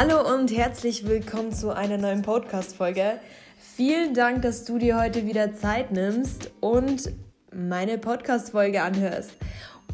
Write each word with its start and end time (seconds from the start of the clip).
Hallo 0.00 0.32
und 0.32 0.56
herzlich 0.56 1.08
willkommen 1.08 1.50
zu 1.50 1.74
einer 1.74 1.98
neuen 1.98 2.22
Podcast-Folge. 2.22 3.18
Vielen 3.58 4.14
Dank, 4.14 4.42
dass 4.42 4.64
du 4.64 4.78
dir 4.78 4.96
heute 4.96 5.26
wieder 5.26 5.56
Zeit 5.56 5.90
nimmst 5.90 6.52
und 6.60 7.10
meine 7.52 7.98
Podcast-Folge 7.98 8.80
anhörst. 8.80 9.32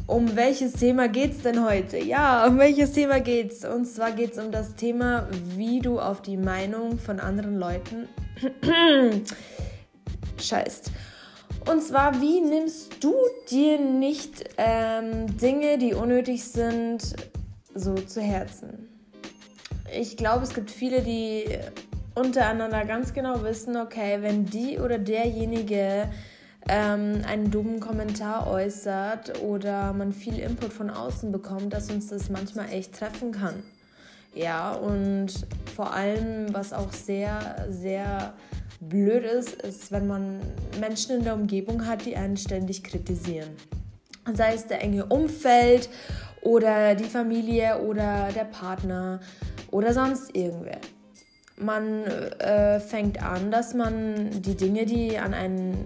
Um 0.05 0.35
welches 0.35 0.73
Thema 0.73 1.07
geht 1.07 1.31
es 1.31 1.41
denn 1.41 1.65
heute? 1.65 1.97
Ja, 1.97 2.45
um 2.45 2.59
welches 2.59 2.91
Thema 2.91 3.19
geht's? 3.19 3.65
Und 3.65 3.85
zwar 3.85 4.11
geht 4.11 4.33
es 4.33 4.37
um 4.37 4.51
das 4.51 4.75
Thema, 4.75 5.27
wie 5.55 5.79
du 5.79 5.99
auf 5.99 6.21
die 6.21 6.37
Meinung 6.37 6.99
von 6.99 7.19
anderen 7.19 7.57
Leuten 7.57 8.07
scheißt. 10.39 10.91
Und 11.67 11.81
zwar, 11.81 12.21
wie 12.21 12.41
nimmst 12.41 13.03
du 13.03 13.15
dir 13.49 13.79
nicht 13.79 14.51
ähm, 14.59 15.35
Dinge, 15.37 15.79
die 15.79 15.95
unnötig 15.95 16.43
sind, 16.43 17.15
so 17.73 17.95
zu 17.95 18.21
Herzen? 18.21 18.94
Ich 19.93 20.17
glaube, 20.17 20.43
es 20.43 20.53
gibt 20.53 20.71
viele, 20.71 21.01
die 21.01 21.45
untereinander 22.15 22.85
ganz 22.85 23.13
genau 23.13 23.43
wissen, 23.43 23.77
okay, 23.77 24.17
wenn 24.21 24.45
die 24.45 24.79
oder 24.79 24.97
derjenige 24.97 26.09
ähm, 26.67 27.21
einen 27.27 27.51
dummen 27.51 27.79
Kommentar 27.79 28.47
äußert 28.47 29.41
oder 29.41 29.93
man 29.93 30.13
viel 30.13 30.39
Input 30.39 30.73
von 30.73 30.89
außen 30.89 31.31
bekommt, 31.31 31.73
dass 31.73 31.91
uns 31.91 32.07
das 32.07 32.29
manchmal 32.29 32.69
echt 32.71 32.97
treffen 32.97 33.31
kann. 33.31 33.63
Ja, 34.33 34.73
und 34.73 35.27
vor 35.75 35.93
allem, 35.93 36.53
was 36.53 36.73
auch 36.73 36.91
sehr, 36.91 37.67
sehr 37.69 38.33
blöd 38.81 39.23
ist, 39.23 39.61
ist, 39.61 39.91
wenn 39.91 40.07
man 40.07 40.41
Menschen 40.79 41.17
in 41.17 41.23
der 41.23 41.35
Umgebung 41.35 41.85
hat, 41.85 42.05
die 42.05 42.17
einen 42.17 42.35
ständig 42.35 42.83
kritisieren. 42.83 43.49
Sei 44.33 44.55
es 44.55 44.67
der 44.67 44.81
enge 44.81 45.05
Umfeld 45.05 45.89
oder 46.41 46.95
die 46.95 47.05
Familie 47.05 47.79
oder 47.81 48.29
der 48.35 48.45
Partner 48.45 49.19
oder 49.75 49.93
sonst 49.93 50.33
irgendwer. 50.33 50.79
Man 51.57 52.05
äh, 52.05 52.79
fängt 52.79 53.21
an, 53.21 53.51
dass 53.51 53.73
man 53.73 54.41
die 54.41 54.55
Dinge, 54.55 54.85
die 54.85 55.17
an 55.17 55.33
einen 55.33 55.85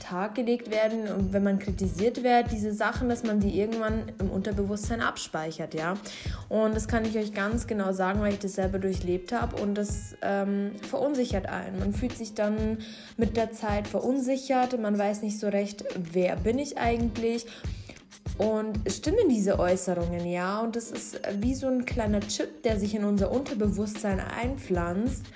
Tag 0.00 0.34
gelegt 0.34 0.70
werden 0.70 1.08
und 1.08 1.32
wenn 1.32 1.42
man 1.42 1.58
kritisiert 1.58 2.22
wird, 2.22 2.50
diese 2.50 2.74
Sachen, 2.74 3.08
dass 3.08 3.22
man 3.22 3.40
die 3.40 3.58
irgendwann 3.58 4.12
im 4.18 4.30
Unterbewusstsein 4.30 5.00
abspeichert, 5.00 5.72
ja. 5.72 5.94
Und 6.50 6.74
das 6.74 6.88
kann 6.88 7.06
ich 7.06 7.16
euch 7.16 7.32
ganz 7.32 7.66
genau 7.66 7.92
sagen, 7.92 8.20
weil 8.20 8.34
ich 8.34 8.38
das 8.38 8.54
selber 8.54 8.78
durchlebt 8.78 9.32
habe 9.32 9.56
und 9.62 9.76
das 9.76 10.14
ähm, 10.20 10.72
verunsichert 10.86 11.46
einen. 11.46 11.78
Man 11.78 11.94
fühlt 11.94 12.16
sich 12.18 12.34
dann 12.34 12.78
mit 13.16 13.38
der 13.38 13.52
Zeit 13.52 13.88
verunsichert, 13.88 14.78
man 14.78 14.98
weiß 14.98 15.22
nicht 15.22 15.38
so 15.38 15.48
recht, 15.48 15.84
wer 16.12 16.36
bin 16.36 16.58
ich 16.58 16.76
eigentlich 16.76 17.46
und 18.38 18.80
stimmen 18.90 19.28
diese 19.28 19.58
Äußerungen, 19.58 20.26
ja? 20.26 20.60
Und 20.60 20.76
das 20.76 20.90
ist 20.90 21.20
wie 21.40 21.54
so 21.54 21.68
ein 21.68 21.84
kleiner 21.84 22.20
Chip, 22.20 22.62
der 22.62 22.78
sich 22.78 22.94
in 22.94 23.04
unser 23.04 23.30
Unterbewusstsein 23.30 24.20
einpflanzt 24.20 25.26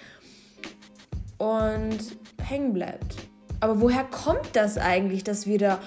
und 1.39 1.99
hängen 2.43 2.73
bleibt. 2.73 3.17
Aber 3.61 3.81
woher 3.81 4.05
kommt 4.05 4.55
das 4.55 4.79
eigentlich, 4.79 5.25
dass 5.25 5.47
wir 5.47 5.59
da 5.59 5.81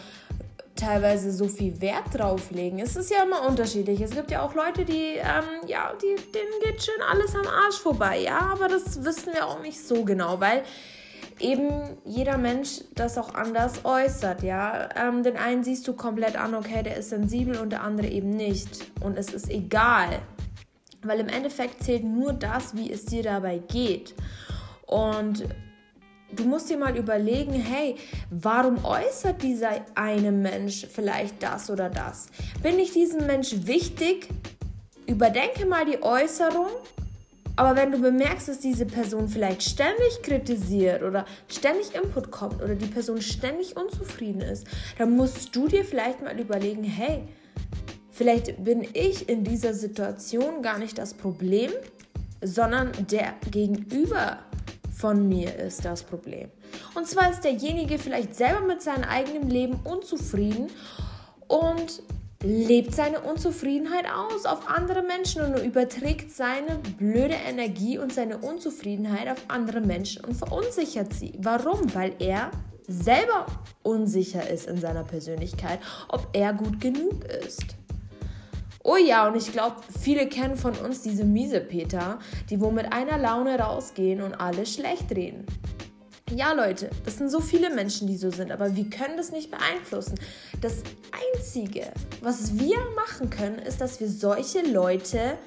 teilweise 0.76 1.32
so 1.32 1.48
viel 1.48 1.82
Wert 1.82 2.06
drauf 2.14 2.52
legen? 2.52 2.80
Es 2.80 2.96
ist 2.96 3.12
ja 3.12 3.24
immer 3.24 3.48
unterschiedlich. 3.48 4.02
Es 4.02 4.12
gibt 4.12 4.32
ja 4.32 4.42
auch 4.42 4.54
Leute, 4.56 4.86
die, 4.86 5.16
ähm, 5.18 5.68
ja, 5.68 5.94
die, 6.02 6.16
denen 6.32 6.62
geht 6.64 6.84
schön 6.84 7.02
alles 7.12 7.36
am 7.36 7.48
Arsch 7.48 7.78
vorbei, 7.78 8.20
ja, 8.20 8.40
aber 8.40 8.68
das 8.68 9.04
wissen 9.04 9.34
wir 9.34 9.48
auch 9.48 9.62
nicht 9.62 9.80
so 9.80 10.04
genau, 10.04 10.40
weil 10.40 10.64
eben 11.40 11.98
jeder 12.06 12.38
Mensch 12.38 12.82
das 12.96 13.18
auch 13.18 13.34
anders 13.34 13.86
äußert, 13.86 14.44
ja. 14.44 14.90
Ähm, 14.96 15.24
den 15.24 15.38
einen 15.38 15.64
siehst 15.64 15.88
du 15.88 15.94
komplett 15.94 16.36
an, 16.36 16.54
okay, 16.54 16.84
der 16.84 16.98
ist 16.98 17.10
sensibel 17.10 17.58
und 17.58 17.72
der 17.72 17.84
andere 17.84 18.08
eben 18.08 18.32
nicht. 18.32 18.92
Und 19.02 19.18
es 19.18 19.34
ist 19.34 19.50
egal, 19.50 20.20
weil 21.04 21.20
im 21.20 21.28
Endeffekt 21.28 21.84
zählt 21.84 22.04
nur 22.04 22.34
das, 22.34 22.76
wie 22.76 22.92
es 22.92 23.06
dir 23.06 23.24
dabei 23.24 23.60
geht. 23.60 24.14
Und 24.86 25.46
du 26.36 26.44
musst 26.44 26.70
dir 26.70 26.78
mal 26.78 26.98
überlegen, 26.98 27.54
hey, 27.54 27.96
warum 28.30 28.84
äußert 28.84 29.42
dieser 29.42 29.86
eine 29.96 30.32
Mensch 30.32 30.88
vielleicht 30.92 31.42
das 31.42 31.70
oder 31.70 31.90
das? 31.90 32.28
Bin 32.62 32.80
ich 32.80 32.92
diesem 32.92 33.28
Mensch 33.28 33.56
wichtig? 33.66 34.28
Überdenke 35.06 35.66
mal 35.66 35.86
die 35.86 36.02
Äußerung 36.04 36.68
aber 37.60 37.76
wenn 37.76 37.92
du 37.92 38.00
bemerkst, 38.00 38.48
dass 38.48 38.60
diese 38.60 38.86
Person 38.86 39.28
vielleicht 39.28 39.64
ständig 39.64 40.22
kritisiert 40.24 41.04
oder 41.04 41.26
ständig 41.50 41.94
Input 41.94 42.32
kommt 42.32 42.62
oder 42.62 42.74
die 42.74 42.86
Person 42.86 43.22
ständig 43.22 43.76
unzufrieden 43.76 44.40
ist, 44.40 44.66
dann 44.98 45.18
musst 45.18 45.54
du 45.54 45.68
dir 45.68 45.84
vielleicht 45.84 46.22
mal 46.24 46.40
überlegen, 46.40 46.86
hey, 46.86 47.28
vielleicht 48.12 48.64
bin 48.64 48.88
ich 48.94 49.28
in 49.28 49.44
dieser 49.44 49.74
Situation 49.74 50.62
gar 50.62 50.80
nicht 50.80 50.98
das 50.98 51.14
Problem, 51.14 51.70
sondern 52.42 52.94
der 53.12 53.34
Gegenüber 53.52 54.40
von 54.96 55.28
mir 55.28 55.54
ist 55.58 55.84
das 55.84 56.02
Problem. 56.04 56.50
Und 56.96 57.10
zwar 57.10 57.30
ist 57.30 57.42
derjenige 57.42 58.00
vielleicht 58.00 58.36
selber 58.36 58.62
mit 58.62 58.82
seinem 58.82 59.04
eigenen 59.04 59.50
Leben 59.50 59.82
unzufrieden 59.84 60.68
und 61.50 62.04
lebt 62.44 62.96
seine 62.96 63.20
Unzufriedenheit 63.20 64.06
aus 64.06 64.46
auf 64.46 64.70
andere 64.70 65.04
Menschen 65.04 65.42
und 65.42 65.62
überträgt 65.64 66.32
seine 66.32 66.80
blöde 66.98 67.36
Energie 67.36 67.98
und 67.98 68.14
seine 68.14 68.38
Unzufriedenheit 68.38 69.28
auf 69.28 69.44
andere 69.50 69.82
Menschen 69.82 70.24
und 70.24 70.36
verunsichert 70.36 71.14
sie. 71.14 71.34
Warum? 71.40 71.94
Weil 71.94 72.14
er 72.20 72.52
selber 72.88 73.46
unsicher 73.84 74.50
ist 74.50 74.68
in 74.68 74.78
seiner 74.78 75.04
Persönlichkeit, 75.04 75.80
ob 76.08 76.28
er 76.34 76.54
gut 76.54 76.80
genug 76.80 77.26
ist. 77.46 77.76
Oh 78.84 78.96
ja, 78.96 79.28
und 79.28 79.36
ich 79.36 79.52
glaube, 79.52 79.76
viele 80.02 80.28
kennen 80.28 80.56
von 80.56 80.74
uns 80.78 81.02
diese 81.02 81.26
miese 81.26 81.60
Peter, 81.60 82.20
die 82.50 82.62
wo 82.62 82.72
mit 82.72 82.92
einer 82.92 83.18
Laune 83.18 83.60
rausgehen 83.60 84.22
und 84.22 84.34
alle 84.34 84.66
schlecht 84.66 85.12
reden. 85.12 85.46
Ja, 86.36 86.54
Leute, 86.54 86.92
das 87.06 87.18
sind 87.18 87.30
so 87.30 87.40
viele 87.40 87.74
Menschen, 87.74 88.08
die 88.08 88.16
so 88.16 88.30
sind, 88.30 88.52
aber 88.52 88.76
wir 88.76 88.88
können 88.90 89.18
das 89.18 89.32
nicht 89.32 89.50
beeinflussen. 89.50 90.14
Das 90.62 90.84
Einzige, 91.34 91.92
was 92.22 92.60
wir 92.60 92.78
machen 92.96 93.32
können, 93.32 93.58
ist, 93.58 93.82
dass 93.82 94.00
wir 94.00 94.08
solche 94.08 94.62
Leute 94.62 95.38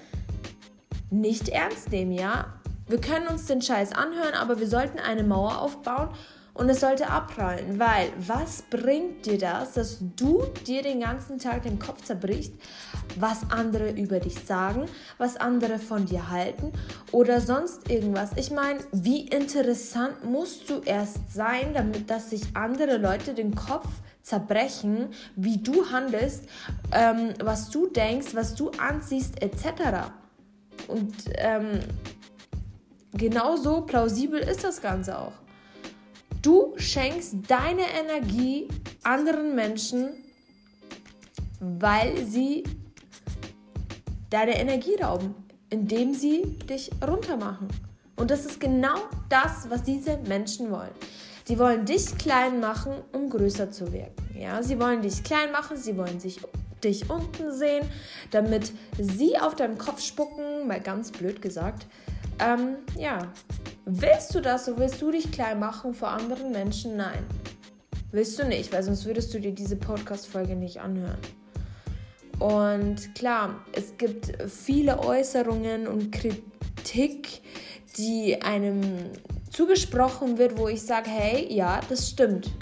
nicht 1.11 1.51
ernst 1.51 1.91
nehmen, 1.91 2.13
ja? 2.13 2.53
Wir 2.89 3.01
können 3.01 3.29
uns 3.29 3.47
den 3.47 3.63
Scheiß 3.63 3.93
anhören, 3.93 4.35
aber 4.35 4.59
wir 4.59 4.67
sollten 4.67 4.99
eine 4.99 5.23
Mauer 5.23 5.61
aufbauen 5.61 6.09
und 6.55 6.69
es 6.69 6.81
sollte 6.81 7.09
abprallen, 7.09 7.79
weil 7.79 8.13
was 8.19 8.63
bringt 8.63 9.25
dir 9.25 9.39
das, 9.39 9.73
dass 9.73 9.99
du 10.17 10.45
dir 10.67 10.83
den 10.83 11.01
ganzen 11.01 11.39
Tag 11.39 11.63
den 11.63 11.79
Kopf 11.79 12.03
zerbrichst, 12.03 12.53
was 13.19 13.51
andere 13.51 13.91
über 13.93 14.21
dich 14.21 14.39
sagen, 14.45 14.87
was 15.17 15.37
andere 15.37 15.79
von 15.79 16.05
dir 16.05 16.31
halten 16.31 16.73
oder 17.11 17.41
sonst 17.41 17.91
irgendwas? 17.91 18.33
Ich 18.37 18.51
meine, 18.51 18.81
wie 18.93 19.27
interessant 19.29 20.25
musst 20.25 20.69
du 20.69 20.81
erst 20.85 21.33
sein, 21.33 21.73
damit 21.73 22.11
dass 22.11 22.31
sich 22.31 22.43
andere 22.55 22.99
Leute 22.99 23.33
den 23.33 23.55
Kopf 23.55 23.89
zerbrechen, 24.23 25.09
wie 25.37 25.57
du 25.57 25.91
handelst, 25.91 26.45
ähm, 26.93 27.31
was 27.43 27.71
du 27.71 27.89
denkst, 27.89 28.35
was 28.35 28.55
du 28.55 28.71
anziehst, 28.73 29.43
etc. 29.43 30.11
Und 30.87 31.15
ähm, 31.37 31.81
genauso 33.13 33.83
plausibel 33.83 34.39
ist 34.39 34.65
das 34.65 34.81
Ganze 34.81 35.19
auch. 35.19 35.42
Du 36.43 36.75
schenkst 36.77 37.37
deine 37.47 37.83
Energie 37.83 38.67
anderen 39.05 39.55
Menschen, 39.55 40.09
weil 41.61 42.27
sie 42.27 42.65
deine 44.29 44.59
Energie 44.59 44.97
rauben, 44.97 45.37
indem 45.71 46.15
sie 46.15 46.59
dich 46.69 46.91
runtermachen. 47.07 47.69
Und 48.17 48.33
das 48.33 48.45
ist 48.45 48.59
genau 48.59 48.97
das, 49.29 49.71
was 49.71 49.85
diese 49.85 50.19
Menschen 50.27 50.73
wollen. 50.73 50.91
Sie 51.45 51.59
wollen 51.61 51.85
dich 51.85 52.19
klein 52.19 52.59
machen, 52.59 52.93
um 53.13 53.31
größer 53.31 53.71
zu 53.71 53.93
wirken. 53.93 54.37
Ja, 54.37 54.65
sie 54.65 54.81
wollen 54.81 55.01
dich 55.01 55.23
klein 55.23 55.53
machen, 55.53 55.77
sie 55.77 55.97
wollen 55.97 56.19
sich 56.19 56.41
dich 56.83 57.09
unten 57.09 57.53
sehen, 57.53 57.89
damit 58.33 58.73
sie 58.99 59.39
auf 59.39 59.55
deinen 59.55 59.79
Kopf 59.79 60.03
spucken, 60.03 60.67
mal 60.67 60.81
ganz 60.81 61.13
blöd 61.13 61.41
gesagt. 61.41 61.87
Ähm, 62.41 62.77
ja, 62.97 63.33
Willst 63.85 64.33
du 64.33 64.41
das, 64.41 64.67
so 64.67 64.79
willst 64.79 65.03
du 65.03 65.11
dich 65.11 65.33
klein 65.33 65.59
machen 65.59 65.93
vor 65.93 66.09
anderen 66.09 66.53
Menschen? 66.53 66.97
Nein. 66.97 67.27
Willst 68.13 68.39
du 68.39 68.47
nicht, 68.47 68.73
weil 68.73 68.85
sonst 68.85 69.05
würdest 69.07 69.35
du 69.35 69.41
dir 69.41 69.51
diese 69.51 69.75
Podcast-Folge 69.75 70.55
nicht 70.55 70.79
anhören. 70.81 71.19
Und 72.39 73.13
klar, 73.17 73.57
es 73.73 73.97
gibt 73.99 74.33
viele 74.49 75.01
Äußerungen 75.01 75.89
und 75.89 76.13
Kritik, 76.13 77.43
die 77.97 78.41
einem 78.41 78.83
zugesprochen 79.51 80.39
wird, 80.39 80.57
wo 80.57 80.69
ich 80.69 80.83
sage, 80.83 81.11
hey, 81.11 81.53
ja, 81.53 81.81
das 81.89 82.09
stimmt. 82.09 82.53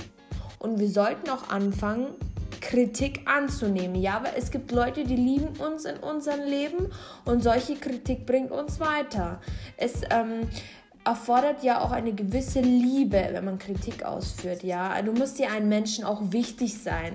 Und 0.59 0.81
wir 0.81 0.89
sollten 0.89 1.29
auch 1.29 1.51
anfangen, 1.51 2.15
Kritik 2.61 3.23
anzunehmen. 3.27 3.97
Ja, 3.97 4.23
weil 4.23 4.33
es 4.37 4.51
gibt 4.51 4.73
Leute, 4.73 5.05
die 5.05 5.17
lieben 5.17 5.49
uns 5.59 5.85
in 5.85 5.97
unserem 5.99 6.45
Leben 6.49 6.89
und 7.25 7.43
solche 7.43 7.77
Kritik 7.77 8.27
bringt 8.27 8.51
uns 8.51 8.81
weiter. 8.81 9.41
Es 9.77 10.03
ähm, 10.11 10.49
erfordert 11.05 11.63
ja 11.63 11.81
auch 11.81 11.93
eine 11.93 12.13
gewisse 12.13 12.61
Liebe, 12.61 13.29
wenn 13.33 13.45
man 13.45 13.59
Kritik 13.59 14.05
ausführt, 14.05 14.63
ja. 14.63 15.01
Du 15.03 15.13
musst 15.13 15.39
dir 15.39 15.51
einen 15.51 15.69
Menschen 15.69 16.05
auch 16.05 16.21
wichtig 16.31 16.79
sein. 16.79 17.13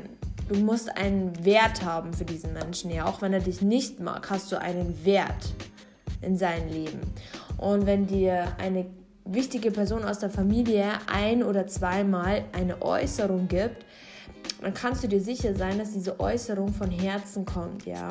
Du 0.48 0.60
musst 0.60 0.96
einen 0.96 1.44
Wert 1.44 1.84
haben 1.84 2.14
für 2.14 2.26
diesen 2.26 2.54
Menschen, 2.54 2.92
ja. 2.92 3.06
Auch 3.06 3.22
wenn 3.22 3.34
er 3.34 3.40
dich 3.40 3.62
nicht 3.62 4.00
mag, 4.00 4.30
hast 4.30 4.52
du 4.52 4.60
einen 4.60 5.06
Wert. 5.06 5.54
in 6.22 6.38
seinem 6.38 6.70
Leben. 6.70 7.00
Und 7.58 7.86
wenn 7.86 8.08
dir 8.08 8.48
eine 8.58 8.86
wichtige 9.26 9.72
Person 9.72 10.04
aus 10.04 10.20
der 10.20 10.30
Familie 10.30 10.86
ein 11.08 11.44
oder 11.44 11.68
zweimal 11.68 12.44
eine 12.52 12.82
Äußerung 12.82 13.48
gibt, 13.48 13.86
dann 14.62 14.74
kannst 14.74 15.04
du 15.04 15.08
dir 15.08 15.22
sicher 15.22 15.54
sein, 15.56 15.78
dass 15.78 15.92
diese 15.92 16.20
Äußerung 16.20 16.74
von 16.74 16.90
Herzen 16.90 17.46
kommt, 17.46 17.86
ja. 17.86 18.10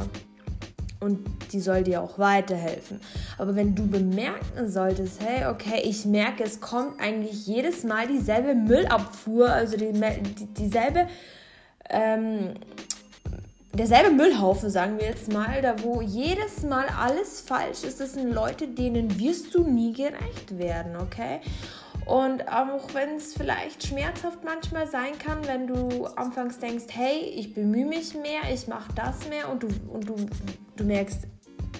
Und 1.00 1.26
die 1.52 1.60
soll 1.60 1.82
dir 1.82 2.00
auch 2.00 2.18
weiterhelfen. 2.18 3.00
Aber 3.36 3.54
wenn 3.56 3.74
du 3.74 3.86
bemerken 3.86 4.70
solltest, 4.70 5.20
hey, 5.22 5.46
okay, 5.46 5.82
ich 5.84 6.06
merke, 6.06 6.44
es 6.44 6.60
kommt 6.60 6.98
eigentlich 7.00 7.46
jedes 7.46 7.84
Mal 7.84 8.06
dieselbe 8.06 8.54
Müllabfuhr, 8.54 9.50
also 9.50 9.76
die, 9.76 9.92
die, 9.92 10.46
dieselbe 10.46 11.08
ähm, 11.90 12.54
derselbe 13.74 14.10
Müllhaufen, 14.10 14.70
sagen 14.70 14.98
wir 14.98 15.06
jetzt 15.06 15.32
mal, 15.32 15.60
da 15.60 15.82
wo 15.82 16.00
jedes 16.00 16.62
Mal 16.62 16.86
alles 16.98 17.40
falsch 17.40 17.82
ist, 17.84 18.00
das 18.00 18.14
sind 18.14 18.32
Leute, 18.32 18.68
denen 18.68 19.18
wirst 19.18 19.54
du 19.54 19.64
nie 19.64 19.92
gerecht 19.92 20.58
werden, 20.58 20.96
okay? 20.96 21.40
Und 22.06 22.48
auch 22.48 22.92
wenn 22.92 23.16
es 23.16 23.34
vielleicht 23.34 23.86
schmerzhaft 23.86 24.44
manchmal 24.44 24.86
sein 24.86 25.18
kann, 25.18 25.46
wenn 25.46 25.66
du 25.66 26.04
anfangs 26.16 26.58
denkst, 26.58 26.84
hey, 26.90 27.20
ich 27.34 27.54
bemühe 27.54 27.86
mich 27.86 28.14
mehr, 28.14 28.42
ich 28.52 28.68
mache 28.68 28.92
das 28.94 29.28
mehr 29.28 29.48
und 29.50 29.62
du, 29.62 29.68
und 29.88 30.08
du, 30.08 30.16
du 30.76 30.84
merkst, 30.84 31.26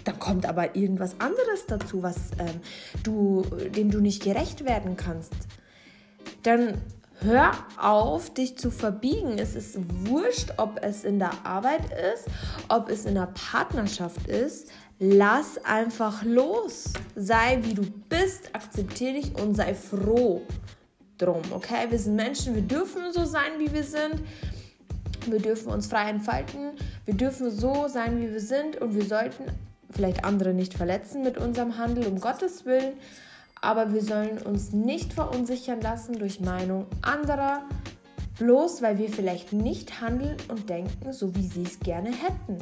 dann 0.05 0.19
kommt 0.19 0.47
aber 0.47 0.77
irgendwas 0.77 1.21
anderes 1.21 1.67
dazu, 1.67 2.03
was 2.03 2.17
ähm, 2.39 2.61
du, 3.03 3.43
dem 3.75 3.91
du 3.91 4.01
nicht 4.01 4.23
gerecht 4.23 4.65
werden 4.65 4.97
kannst. 4.97 5.35
Dann 6.43 6.81
Hör 7.21 7.53
auf, 7.81 8.35
dich 8.35 8.59
zu 8.59 8.71
verbiegen. 8.71 9.39
Es 9.39 9.55
ist 9.55 9.79
wurscht, 10.07 10.53
ob 10.57 10.81
es 10.83 11.05
in 11.05 11.19
der 11.19 11.33
Arbeit 11.45 11.85
ist, 12.15 12.27
ob 12.69 12.89
es 12.89 13.07
in 13.07 13.15
der 13.15 13.29
Partnerschaft 13.51 14.27
ist. 14.27 14.69
Lass 14.99 15.65
einfach 15.65 16.23
los. 16.25 16.93
Sei 17.17 17.59
wie 17.63 17.75
du 17.75 17.83
bist, 18.09 18.55
akzeptiere 18.55 19.15
dich 19.15 19.35
und 19.41 19.55
sei 19.55 19.75
froh 19.75 20.43
drum. 21.19 21.43
Okay, 21.51 21.87
wir 21.89 21.99
sind 21.99 22.17
Menschen, 22.17 22.55
wir 22.55 22.63
dürfen 22.63 23.13
so 23.13 23.25
sein, 23.25 23.53
wie 23.59 23.73
wir 23.73 23.85
sind. 23.85 24.17
Wir 25.27 25.39
dürfen 25.39 25.73
uns 25.73 25.87
frei 25.87 26.11
entfalten. 26.11 26.73
Wir 27.07 27.15
dürfen 27.15 27.51
so 27.51 27.89
sein, 27.89 28.21
wie 28.21 28.31
wir 28.31 28.41
sind 28.41 28.77
und 28.77 28.95
wir 28.95 29.05
sollten 29.05 29.45
vielleicht 29.91 30.25
andere 30.25 30.53
nicht 30.53 30.75
verletzen 30.75 31.23
mit 31.23 31.39
unserem 31.39 31.79
Handel, 31.79 32.07
um 32.07 32.21
Gottes 32.21 32.67
Willen 32.67 32.95
aber 33.65 33.93
wir 33.93 34.03
sollen 34.03 34.39
uns 34.39 34.73
nicht 34.73 35.13
verunsichern 35.13 35.81
lassen 35.81 36.19
durch 36.19 36.41
Meinung 36.41 36.87
anderer, 37.03 37.63
bloß 38.39 38.83
weil 38.83 38.99
wir 38.99 39.09
vielleicht 39.09 39.53
nicht 39.53 40.01
handeln 40.01 40.37
und 40.49 40.69
denken, 40.69 41.13
so 41.13 41.35
wie 41.35 41.47
sie 41.47 41.63
es 41.63 41.81
gerne 41.81 42.11
hätten. 42.11 42.59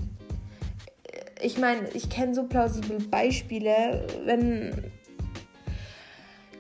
Ich 1.41 1.59
meine, 1.59 1.89
ich 1.93 2.09
kenne 2.09 2.35
so 2.35 2.45
plausible 2.45 2.99
Beispiele, 2.99 4.07
wenn 4.25 4.93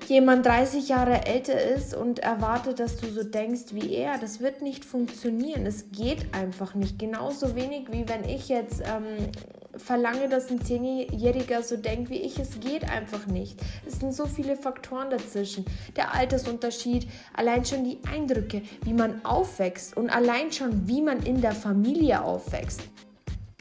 jemand 0.08 0.44
30 0.44 0.88
Jahre 0.88 1.24
älter 1.26 1.60
ist 1.60 1.94
und 1.94 2.18
erwartet, 2.18 2.80
dass 2.80 2.96
du 2.96 3.06
so 3.06 3.22
denkst 3.22 3.66
wie 3.72 3.94
er, 3.94 4.18
das 4.18 4.40
wird 4.40 4.60
nicht 4.60 4.84
funktionieren. 4.84 5.66
Es 5.66 5.92
geht 5.92 6.34
einfach 6.34 6.74
nicht. 6.74 6.98
Genauso 6.98 7.54
wenig 7.54 7.92
wie 7.92 8.08
wenn 8.08 8.24
ich 8.24 8.48
jetzt 8.48 8.82
ähm, 8.82 9.30
verlange, 9.76 10.28
dass 10.28 10.50
ein 10.50 10.60
Zehnjähriger 10.62 11.62
so 11.62 11.76
denkt 11.76 12.10
wie 12.10 12.18
ich. 12.18 12.38
Es 12.38 12.60
geht 12.60 12.88
einfach 12.88 13.26
nicht. 13.26 13.60
Es 13.86 14.00
sind 14.00 14.14
so 14.14 14.26
viele 14.26 14.56
Faktoren 14.56 15.10
dazwischen. 15.10 15.64
Der 15.96 16.14
Altersunterschied, 16.14 17.08
allein 17.34 17.64
schon 17.64 17.84
die 17.84 17.98
Eindrücke, 18.10 18.62
wie 18.84 18.92
man 18.92 19.24
aufwächst 19.24 19.96
und 19.96 20.10
allein 20.10 20.52
schon, 20.52 20.86
wie 20.88 21.02
man 21.02 21.22
in 21.22 21.40
der 21.40 21.52
Familie 21.52 22.22
aufwächst. 22.22 22.82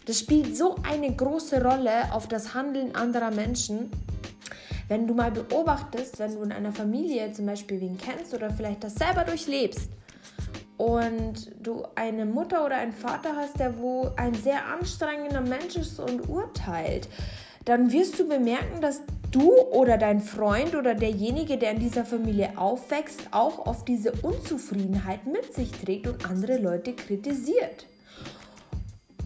Das 0.06 0.19
spielt 0.19 0.58
so 0.58 0.75
eine 0.84 1.16
große 1.16 1.63
Rolle 1.63 2.12
auf 2.12 2.28
das 2.28 2.54
Handeln 2.54 2.96
anderer 2.96 3.31
Menschen. 3.31 3.92
Wenn 4.88 5.08
du 5.08 5.13
mal 5.13 5.31
beobachtest, 5.31 6.19
wenn 6.19 6.34
du 6.36 6.42
in 6.42 6.52
einer 6.52 6.74
Familie 6.74 7.31
zum 7.31 7.46
Beispiel 7.46 7.80
wen 7.80 7.98
kennst 7.98 8.34
oder 8.34 8.50
vielleicht 8.50 8.84
das 8.84 8.96
selber 8.96 9.24
durchlebst, 9.24 9.90
und 10.81 11.51
du 11.60 11.83
eine 11.94 12.25
Mutter 12.25 12.66
oder 12.66 12.78
einen 12.78 12.92
Vater 12.92 13.36
hast, 13.36 13.60
der 13.60 13.78
wo 13.78 14.10
ein 14.16 14.33
sehr 14.33 14.66
anstrengender 14.66 15.42
Mensch 15.42 15.75
ist 15.75 16.00
und 16.00 16.28
urteilt, 16.28 17.07
dann 17.66 17.92
wirst 17.92 18.18
du 18.18 18.28
bemerken, 18.28 18.81
dass 18.81 19.04
du 19.30 19.51
oder 19.54 20.00
dein 20.00 20.19
Freund 20.22 20.74
oder 20.74 20.95
derjenige, 20.95 21.60
der 21.60 21.74
in 21.74 21.80
dieser 21.80 22.04
Familie 22.04 22.54
aufwächst, 22.56 23.28
auch 23.30 23.68
oft 23.68 23.88
diese 23.88 24.12
Unzufriedenheit 24.24 25.28
mit 25.28 25.54
sich 25.54 25.69
trägt 25.69 26.07
und 26.07 26.28
andere 26.28 26.57
Leute 26.57 26.94
kritisiert. 26.94 27.86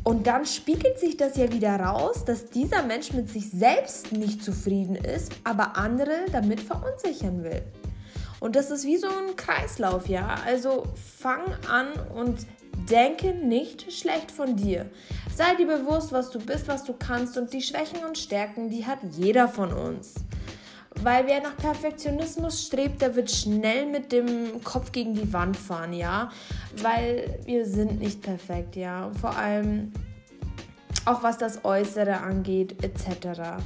Und 0.03 0.27
dann 0.27 0.45
spiegelt 0.45 0.99
sich 0.99 1.15
das 1.15 1.37
ja 1.37 1.49
wieder 1.53 1.79
raus, 1.79 2.25
dass 2.25 2.49
dieser 2.49 2.83
Mensch 2.83 3.13
mit 3.13 3.29
sich 3.29 3.49
selbst 3.49 4.11
nicht 4.11 4.43
zufrieden 4.43 4.95
ist, 4.95 5.31
aber 5.45 5.77
andere 5.77 6.25
damit 6.33 6.59
verunsichern 6.59 7.45
will. 7.45 7.63
Und 8.39 8.55
das 8.55 8.71
ist 8.71 8.85
wie 8.85 8.97
so 8.97 9.07
ein 9.07 9.35
Kreislauf, 9.35 10.07
ja. 10.07 10.35
Also 10.45 10.83
fang 11.19 11.43
an 11.69 11.87
und 12.15 12.45
denke 12.89 13.33
nicht 13.33 13.91
schlecht 13.91 14.31
von 14.31 14.55
dir. 14.55 14.89
Sei 15.33 15.55
dir 15.55 15.67
bewusst, 15.67 16.11
was 16.11 16.29
du 16.29 16.39
bist, 16.39 16.67
was 16.67 16.83
du 16.83 16.93
kannst 16.93 17.37
und 17.37 17.53
die 17.53 17.61
Schwächen 17.61 18.05
und 18.05 18.17
Stärken, 18.17 18.69
die 18.69 18.85
hat 18.85 18.99
jeder 19.11 19.47
von 19.47 19.71
uns. 19.73 20.15
Weil 21.01 21.27
wer 21.27 21.41
nach 21.41 21.57
Perfektionismus 21.57 22.67
strebt, 22.67 23.01
der 23.01 23.15
wird 23.15 23.29
schnell 23.29 23.85
mit 23.85 24.11
dem 24.11 24.63
Kopf 24.63 24.91
gegen 24.91 25.13
die 25.13 25.33
Wand 25.33 25.57
fahren, 25.57 25.93
ja. 25.93 26.31
Weil 26.81 27.39
wir 27.45 27.65
sind 27.65 27.99
nicht 27.99 28.21
perfekt, 28.21 28.75
ja. 28.75 29.11
Vor 29.19 29.35
allem 29.35 29.91
auch 31.05 31.21
was 31.21 31.37
das 31.37 31.65
Äußere 31.65 32.21
angeht, 32.21 32.83
etc. 32.83 33.61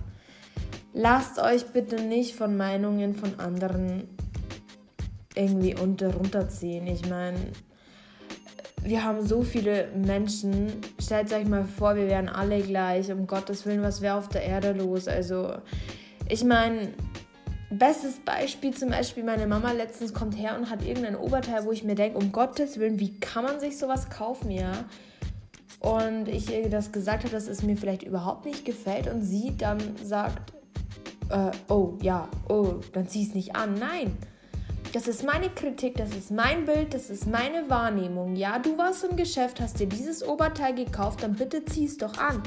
Lasst 0.94 1.40
euch 1.40 1.68
bitte 1.68 2.02
nicht 2.02 2.36
von 2.36 2.58
Meinungen 2.58 3.14
von 3.14 3.40
anderen 3.40 4.10
irgendwie 5.40 5.76
unter 5.76 6.14
runterziehen. 6.14 6.88
Ich 6.88 7.08
meine, 7.10 7.38
wir 8.84 9.04
haben 9.04 9.26
so 9.26 9.42
viele 9.42 9.88
Menschen. 9.96 10.68
Stellt 11.00 11.32
euch 11.34 11.48
mal 11.48 11.66
vor, 11.66 11.96
wir 11.96 12.08
wären 12.08 12.30
alle 12.30 12.62
gleich. 12.62 13.12
Um 13.12 13.28
Gottes 13.28 13.66
Willen, 13.66 13.82
was 13.82 14.02
wäre 14.02 14.16
auf 14.16 14.30
der 14.30 14.44
Erde 14.44 14.74
los? 14.74 15.08
Also, 15.08 15.54
ich 16.28 16.44
meine, 16.44 16.90
bestes 17.70 18.20
Beispiel 18.20 18.74
zum 18.74 18.90
Beispiel, 18.90 19.24
meine 19.24 19.48
Mama 19.48 19.72
letztens 19.72 20.14
kommt 20.14 20.38
her 20.38 20.58
und 20.58 20.70
hat 20.70 20.84
irgendein 20.84 21.16
Oberteil, 21.16 21.66
wo 21.66 21.72
ich 21.72 21.84
mir 21.84 21.96
denke, 21.96 22.18
um 22.18 22.32
Gottes 22.32 22.80
Willen, 22.80 23.00
wie 23.00 23.20
kann 23.20 23.44
man 23.44 23.60
sich 23.60 23.78
sowas 23.78 24.10
kaufen, 24.10 24.52
ja? 24.52 24.72
Und 25.80 26.28
ich 26.28 26.52
ihr 26.52 26.70
das 26.70 26.92
gesagt 26.92 27.24
habe, 27.24 27.34
dass 27.34 27.48
es 27.48 27.64
mir 27.64 27.78
vielleicht 27.78 28.04
überhaupt 28.04 28.46
nicht 28.46 28.66
gefällt 28.66 29.08
und 29.08 29.22
sie 29.22 29.56
dann 29.58 29.80
sagt, 30.04 30.54
äh, 31.30 31.52
oh 31.70 31.98
ja, 32.02 32.28
oh, 32.50 32.76
dann 32.92 33.08
zieh 33.08 33.24
es 33.24 33.34
nicht 33.34 33.56
an. 33.56 33.76
Nein, 33.76 34.18
das 34.94 35.08
ist 35.08 35.24
meine 35.24 35.50
Kritik, 35.50 35.96
das 35.98 36.16
ist 36.16 36.32
mein 36.32 36.66
Bild, 36.66 36.94
das 36.94 37.10
ist 37.10 37.28
meine 37.28 37.70
Wahrnehmung. 37.70 38.36
Ja, 38.36 38.60
du 38.60 38.78
warst 38.78 39.04
im 39.04 39.16
Geschäft, 39.16 39.60
hast 39.62 39.80
dir 39.80 39.88
dieses 39.88 40.28
Oberteil 40.28 40.74
gekauft, 40.74 41.24
dann 41.24 41.36
bitte 41.36 41.64
zieh 41.66 41.86
es 41.86 41.98
doch 41.98 42.18
an. 42.18 42.42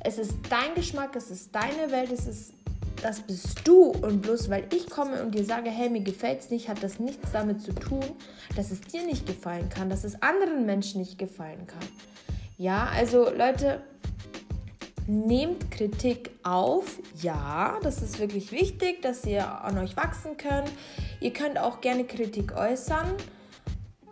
Es 0.00 0.18
ist 0.18 0.34
dein 0.50 0.74
Geschmack, 0.74 1.14
es 1.14 1.30
ist 1.30 1.54
deine 1.54 1.92
Welt, 1.92 2.10
es 2.10 2.26
ist 2.26 2.54
das 3.02 3.20
bist 3.20 3.66
du 3.66 3.86
und 3.86 4.22
bloß 4.22 4.48
weil 4.48 4.64
ich 4.72 4.88
komme 4.88 5.22
und 5.22 5.34
dir 5.34 5.44
sage, 5.44 5.70
hey, 5.70 5.90
mir 5.90 6.02
gefällt 6.02 6.40
es 6.40 6.50
nicht, 6.50 6.68
hat 6.68 6.82
das 6.84 7.00
nichts 7.00 7.32
damit 7.32 7.60
zu 7.60 7.72
tun, 7.72 8.04
dass 8.54 8.70
es 8.70 8.80
dir 8.80 9.04
nicht 9.04 9.26
gefallen 9.26 9.68
kann, 9.68 9.90
dass 9.90 10.04
es 10.04 10.22
anderen 10.22 10.66
Menschen 10.66 11.00
nicht 11.00 11.18
gefallen 11.18 11.66
kann. 11.66 11.88
Ja, 12.58 12.88
also 12.94 13.28
Leute, 13.28 13.80
nehmt 15.12 15.70
Kritik 15.70 16.30
auf. 16.42 16.98
Ja, 17.20 17.78
das 17.82 18.02
ist 18.02 18.18
wirklich 18.18 18.52
wichtig, 18.52 19.02
dass 19.02 19.24
ihr 19.24 19.46
an 19.62 19.78
euch 19.78 19.96
wachsen 19.96 20.36
könnt. 20.36 20.70
Ihr 21.20 21.32
könnt 21.32 21.58
auch 21.58 21.80
gerne 21.80 22.04
Kritik 22.04 22.56
äußern. 22.56 23.08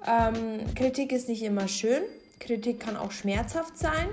Ähm, 0.06 0.74
Kritik 0.74 1.12
ist 1.12 1.28
nicht 1.28 1.42
immer 1.42 1.68
schön. 1.68 2.02
Kritik 2.38 2.80
kann 2.80 2.96
auch 2.96 3.12
schmerzhaft 3.12 3.78
sein. 3.78 4.08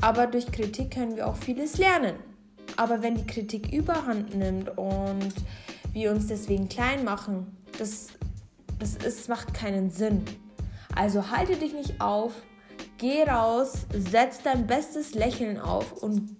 Aber 0.00 0.26
durch 0.26 0.50
Kritik 0.50 0.92
können 0.92 1.16
wir 1.16 1.26
auch 1.26 1.36
vieles 1.36 1.78
lernen. 1.78 2.16
Aber 2.76 3.02
wenn 3.02 3.14
die 3.14 3.26
Kritik 3.26 3.72
überhand 3.72 4.34
nimmt 4.34 4.76
und 4.76 5.34
wir 5.92 6.10
uns 6.10 6.26
deswegen 6.26 6.68
klein 6.68 7.04
machen, 7.04 7.56
das, 7.78 8.08
das 8.78 8.96
ist, 8.96 9.28
macht 9.28 9.54
keinen 9.54 9.90
Sinn. 9.90 10.24
Also 10.94 11.30
halte 11.30 11.56
dich 11.56 11.72
nicht 11.72 12.00
auf, 12.00 12.32
geh 12.98 13.24
raus, 13.24 13.86
setz 13.92 14.42
dein 14.42 14.66
bestes 14.66 15.14
Lächeln 15.14 15.58
auf 15.58 16.02
und 16.02 16.36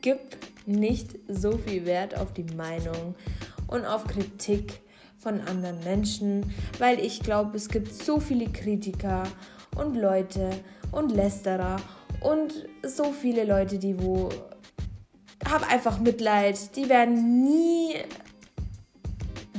gib 0.00 0.18
nicht 0.66 1.18
so 1.28 1.58
viel 1.58 1.86
Wert 1.86 2.16
auf 2.18 2.32
die 2.32 2.46
Meinung 2.54 3.14
und 3.66 3.84
auf 3.84 4.06
Kritik 4.06 4.80
von 5.18 5.40
anderen 5.40 5.78
Menschen, 5.84 6.52
weil 6.78 6.98
ich 6.98 7.20
glaube, 7.20 7.56
es 7.56 7.68
gibt 7.68 7.92
so 7.92 8.18
viele 8.18 8.46
Kritiker 8.46 9.24
und 9.76 9.96
Leute 9.96 10.50
und 10.90 11.12
Lästerer 11.12 11.76
und 12.20 12.68
so 12.82 13.12
viele 13.12 13.44
Leute, 13.44 13.78
die 13.78 14.00
wo 14.00 14.28
haben 15.48 15.64
einfach 15.64 15.98
Mitleid, 15.98 16.76
die 16.76 16.88
werden 16.88 17.42
nie 17.44 17.96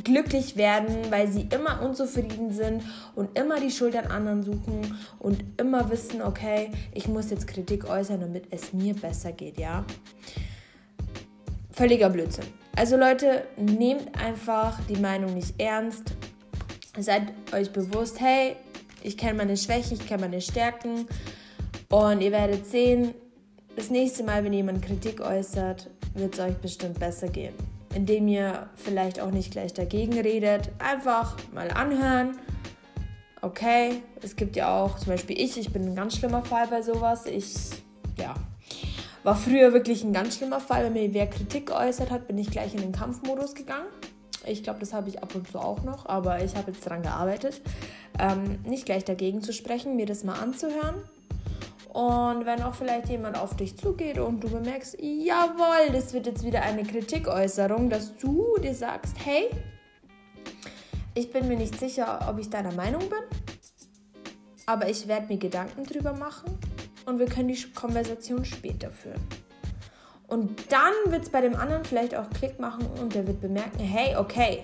glücklich 0.03 0.57
werden, 0.57 1.09
weil 1.09 1.27
sie 1.27 1.47
immer 1.53 1.81
unzufrieden 1.81 2.51
sind 2.51 2.83
und 3.15 3.37
immer 3.37 3.59
die 3.59 3.71
Schuld 3.71 3.95
an 3.95 4.07
anderen 4.07 4.43
suchen 4.43 4.97
und 5.19 5.43
immer 5.57 5.89
wissen, 5.89 6.21
okay, 6.21 6.71
ich 6.93 7.07
muss 7.07 7.29
jetzt 7.29 7.47
Kritik 7.47 7.89
äußern, 7.89 8.19
damit 8.19 8.45
es 8.51 8.73
mir 8.73 8.93
besser 8.93 9.31
geht, 9.31 9.59
ja. 9.59 9.85
völliger 11.71 12.09
Blödsinn. 12.09 12.45
Also 12.75 12.97
Leute, 12.97 13.43
nehmt 13.57 14.15
einfach 14.19 14.79
die 14.89 14.97
Meinung 14.97 15.33
nicht 15.35 15.53
ernst. 15.59 16.15
Seid 16.97 17.23
euch 17.51 17.71
bewusst, 17.71 18.19
hey, 18.19 18.55
ich 19.03 19.17
kenne 19.17 19.35
meine 19.35 19.57
Schwächen, 19.57 19.97
ich 19.99 20.07
kenne 20.07 20.21
meine 20.21 20.41
Stärken 20.41 21.07
und 21.89 22.21
ihr 22.21 22.31
werdet 22.31 22.65
sehen, 22.65 23.13
das 23.75 23.89
nächste 23.89 24.23
Mal, 24.23 24.43
wenn 24.43 24.53
jemand 24.53 24.83
Kritik 24.83 25.19
äußert, 25.19 25.89
wird 26.13 26.35
es 26.35 26.39
euch 26.39 26.55
bestimmt 26.57 26.99
besser 26.99 27.27
gehen. 27.27 27.53
Indem 27.95 28.27
ihr 28.27 28.67
vielleicht 28.75 29.19
auch 29.19 29.31
nicht 29.31 29.51
gleich 29.51 29.73
dagegen 29.73 30.13
redet, 30.19 30.69
einfach 30.79 31.37
mal 31.53 31.69
anhören. 31.71 32.37
Okay, 33.41 34.01
es 34.21 34.35
gibt 34.35 34.55
ja 34.55 34.79
auch, 34.79 34.97
zum 34.97 35.09
Beispiel 35.09 35.39
ich, 35.39 35.57
ich 35.57 35.71
bin 35.71 35.83
ein 35.83 35.95
ganz 35.95 36.15
schlimmer 36.15 36.43
Fall 36.43 36.67
bei 36.67 36.81
sowas. 36.81 37.25
Ich, 37.25 37.53
ja, 38.17 38.33
war 39.23 39.35
früher 39.35 39.73
wirklich 39.73 40.03
ein 40.03 40.13
ganz 40.13 40.37
schlimmer 40.37 40.59
Fall. 40.59 40.85
Wenn 40.85 40.93
mir 40.93 41.13
wer 41.13 41.27
Kritik 41.27 41.67
geäußert 41.67 42.09
hat, 42.09 42.27
bin 42.27 42.37
ich 42.37 42.49
gleich 42.49 42.73
in 42.73 42.81
den 42.81 42.93
Kampfmodus 42.93 43.53
gegangen. 43.53 43.87
Ich 44.45 44.63
glaube, 44.63 44.79
das 44.79 44.93
habe 44.93 45.09
ich 45.09 45.21
ab 45.21 45.35
und 45.35 45.47
zu 45.47 45.59
auch 45.59 45.83
noch, 45.83 46.05
aber 46.05 46.43
ich 46.43 46.55
habe 46.55 46.71
jetzt 46.71 46.85
daran 46.85 47.01
gearbeitet, 47.01 47.61
ähm, 48.19 48.59
nicht 48.65 48.85
gleich 48.85 49.05
dagegen 49.05 49.41
zu 49.41 49.53
sprechen, 49.53 49.95
mir 49.95 50.05
das 50.05 50.23
mal 50.23 50.39
anzuhören 50.39 50.95
und 51.93 52.47
wenn 52.47 52.63
auch 52.63 52.73
vielleicht 52.73 53.09
jemand 53.09 53.37
auf 53.37 53.55
dich 53.55 53.77
zugeht 53.77 54.17
und 54.17 54.43
du 54.43 54.49
bemerkst, 54.49 54.97
jawohl, 54.99 55.91
das 55.91 56.11
wird 56.11 56.25
jetzt 56.25 56.43
wieder 56.43 56.63
eine 56.63 56.83
Kritikäußerung, 56.83 57.87
dass 57.89 58.17
du 58.17 58.57
dir 58.63 58.73
sagst, 58.73 59.15
hey, 59.23 59.49
ich 61.13 61.31
bin 61.31 61.47
mir 61.47 61.55
nicht 61.55 61.79
sicher, 61.79 62.27
ob 62.27 62.39
ich 62.39 62.49
deiner 62.49 62.73
Meinung 62.73 63.01
bin, 63.01 63.19
aber 64.65 64.89
ich 64.89 65.07
werde 65.07 65.27
mir 65.27 65.37
Gedanken 65.37 65.83
drüber 65.83 66.13
machen 66.13 66.57
und 67.05 67.19
wir 67.19 67.27
können 67.27 67.49
die 67.49 67.61
Konversation 67.75 68.43
später 68.43 68.89
führen. 68.89 69.21
Und 70.27 70.71
dann 70.71 70.93
wird 71.11 71.21
es 71.21 71.29
bei 71.29 71.41
dem 71.41 71.55
anderen 71.55 71.85
vielleicht 71.85 72.15
auch 72.15 72.27
Klick 72.31 72.59
machen 72.59 72.87
und 72.99 73.13
der 73.13 73.27
wird 73.27 73.39
bemerken, 73.39 73.77
hey, 73.77 74.15
okay, 74.15 74.63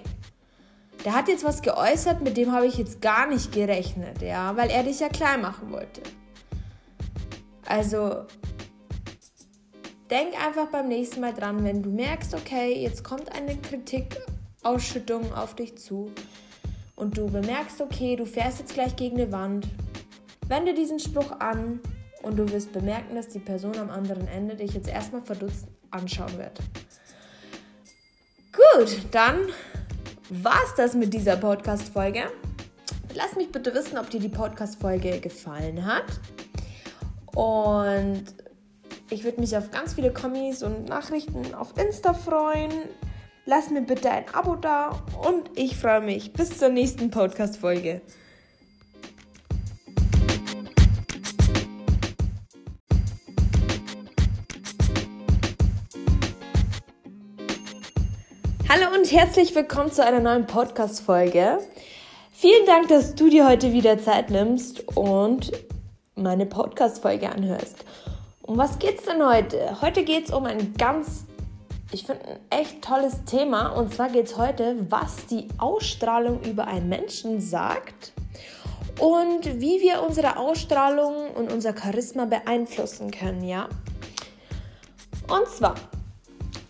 der 1.05 1.13
hat 1.13 1.27
jetzt 1.27 1.43
was 1.43 1.61
geäußert, 1.61 2.21
mit 2.21 2.37
dem 2.37 2.51
habe 2.51 2.65
ich 2.65 2.79
jetzt 2.79 3.03
gar 3.03 3.27
nicht 3.27 3.51
gerechnet, 3.51 4.23
ja, 4.23 4.57
weil 4.57 4.71
er 4.71 4.81
dich 4.81 4.99
ja 4.99 5.09
klein 5.09 5.41
machen 5.41 5.71
wollte. 5.71 6.01
Also 7.69 8.25
denk 10.09 10.33
einfach 10.43 10.67
beim 10.69 10.87
nächsten 10.87 11.21
Mal 11.21 11.33
dran, 11.33 11.63
wenn 11.63 11.83
du 11.83 11.91
merkst, 11.91 12.33
okay, 12.33 12.81
jetzt 12.81 13.03
kommt 13.03 13.31
eine 13.31 13.55
Kritikausschüttung 13.57 15.33
auf 15.33 15.55
dich 15.55 15.77
zu 15.77 16.11
und 16.95 17.15
du 17.17 17.27
bemerkst, 17.27 17.79
okay, 17.79 18.15
du 18.15 18.25
fährst 18.25 18.59
jetzt 18.59 18.73
gleich 18.73 18.95
gegen 18.95 19.21
eine 19.21 19.31
Wand, 19.31 19.67
wende 20.47 20.73
diesen 20.73 20.99
Spruch 20.99 21.39
an 21.39 21.79
und 22.23 22.37
du 22.37 22.51
wirst 22.51 22.73
bemerken, 22.73 23.15
dass 23.15 23.27
die 23.27 23.39
Person 23.39 23.77
am 23.77 23.91
anderen 23.91 24.27
Ende 24.27 24.55
dich 24.55 24.73
jetzt 24.73 24.89
erstmal 24.89 25.21
verdutzt 25.21 25.67
anschauen 25.91 26.37
wird. 26.39 26.59
Gut, 28.51 28.97
dann 29.11 29.41
war's 30.31 30.73
das 30.75 30.95
mit 30.95 31.13
dieser 31.13 31.37
Podcast-Folge. 31.37 32.23
Lass 33.13 33.35
mich 33.35 33.51
bitte 33.51 33.75
wissen, 33.75 33.99
ob 33.99 34.09
dir 34.09 34.19
die 34.19 34.27
Podcast-Folge 34.27 35.19
gefallen 35.19 35.85
hat. 35.85 36.19
Und 37.39 38.25
ich 39.09 39.23
würde 39.23 39.39
mich 39.39 39.55
auf 39.55 39.71
ganz 39.71 39.93
viele 39.93 40.11
Kommis 40.11 40.61
und 40.61 40.89
Nachrichten 40.89 41.55
auf 41.55 41.73
Insta 41.77 42.13
freuen. 42.13 42.69
Lass 43.45 43.69
mir 43.69 43.81
bitte 43.81 44.11
ein 44.11 44.25
Abo 44.33 44.57
da 44.57 45.01
und 45.25 45.49
ich 45.55 45.77
freue 45.77 46.01
mich. 46.01 46.33
Bis 46.33 46.57
zur 46.57 46.67
nächsten 46.67 47.09
Podcast-Folge. 47.09 48.01
Hallo 58.67 58.97
und 58.97 59.09
herzlich 59.13 59.55
willkommen 59.55 59.93
zu 59.93 60.03
einer 60.03 60.19
neuen 60.19 60.45
Podcast-Folge. 60.45 61.59
Vielen 62.33 62.65
Dank, 62.65 62.89
dass 62.89 63.15
du 63.15 63.29
dir 63.29 63.47
heute 63.47 63.71
wieder 63.71 63.97
Zeit 63.97 64.29
nimmst 64.29 64.85
und 64.97 65.53
meine 66.23 66.45
Podcast-Folge 66.45 67.29
anhörst. 67.29 67.85
Um 68.41 68.57
was 68.57 68.79
geht's 68.79 69.05
denn 69.05 69.25
heute? 69.25 69.81
Heute 69.81 70.03
geht 70.03 70.25
es 70.25 70.33
um 70.33 70.45
ein 70.45 70.73
ganz, 70.75 71.25
ich 71.91 72.05
finde, 72.05 72.23
ein 72.25 72.39
echt 72.49 72.81
tolles 72.81 73.23
Thema. 73.25 73.69
Und 73.69 73.93
zwar 73.93 74.09
geht 74.09 74.27
es 74.27 74.37
heute, 74.37 74.75
was 74.89 75.27
die 75.27 75.47
Ausstrahlung 75.57 76.41
über 76.43 76.67
einen 76.67 76.89
Menschen 76.89 77.41
sagt 77.41 78.11
und 78.99 79.45
wie 79.61 79.81
wir 79.81 80.03
unsere 80.03 80.37
Ausstrahlung 80.37 81.31
und 81.35 81.51
unser 81.51 81.77
Charisma 81.77 82.25
beeinflussen 82.25 83.11
können, 83.11 83.43
ja? 83.43 83.69
Und 85.27 85.47
zwar, 85.47 85.75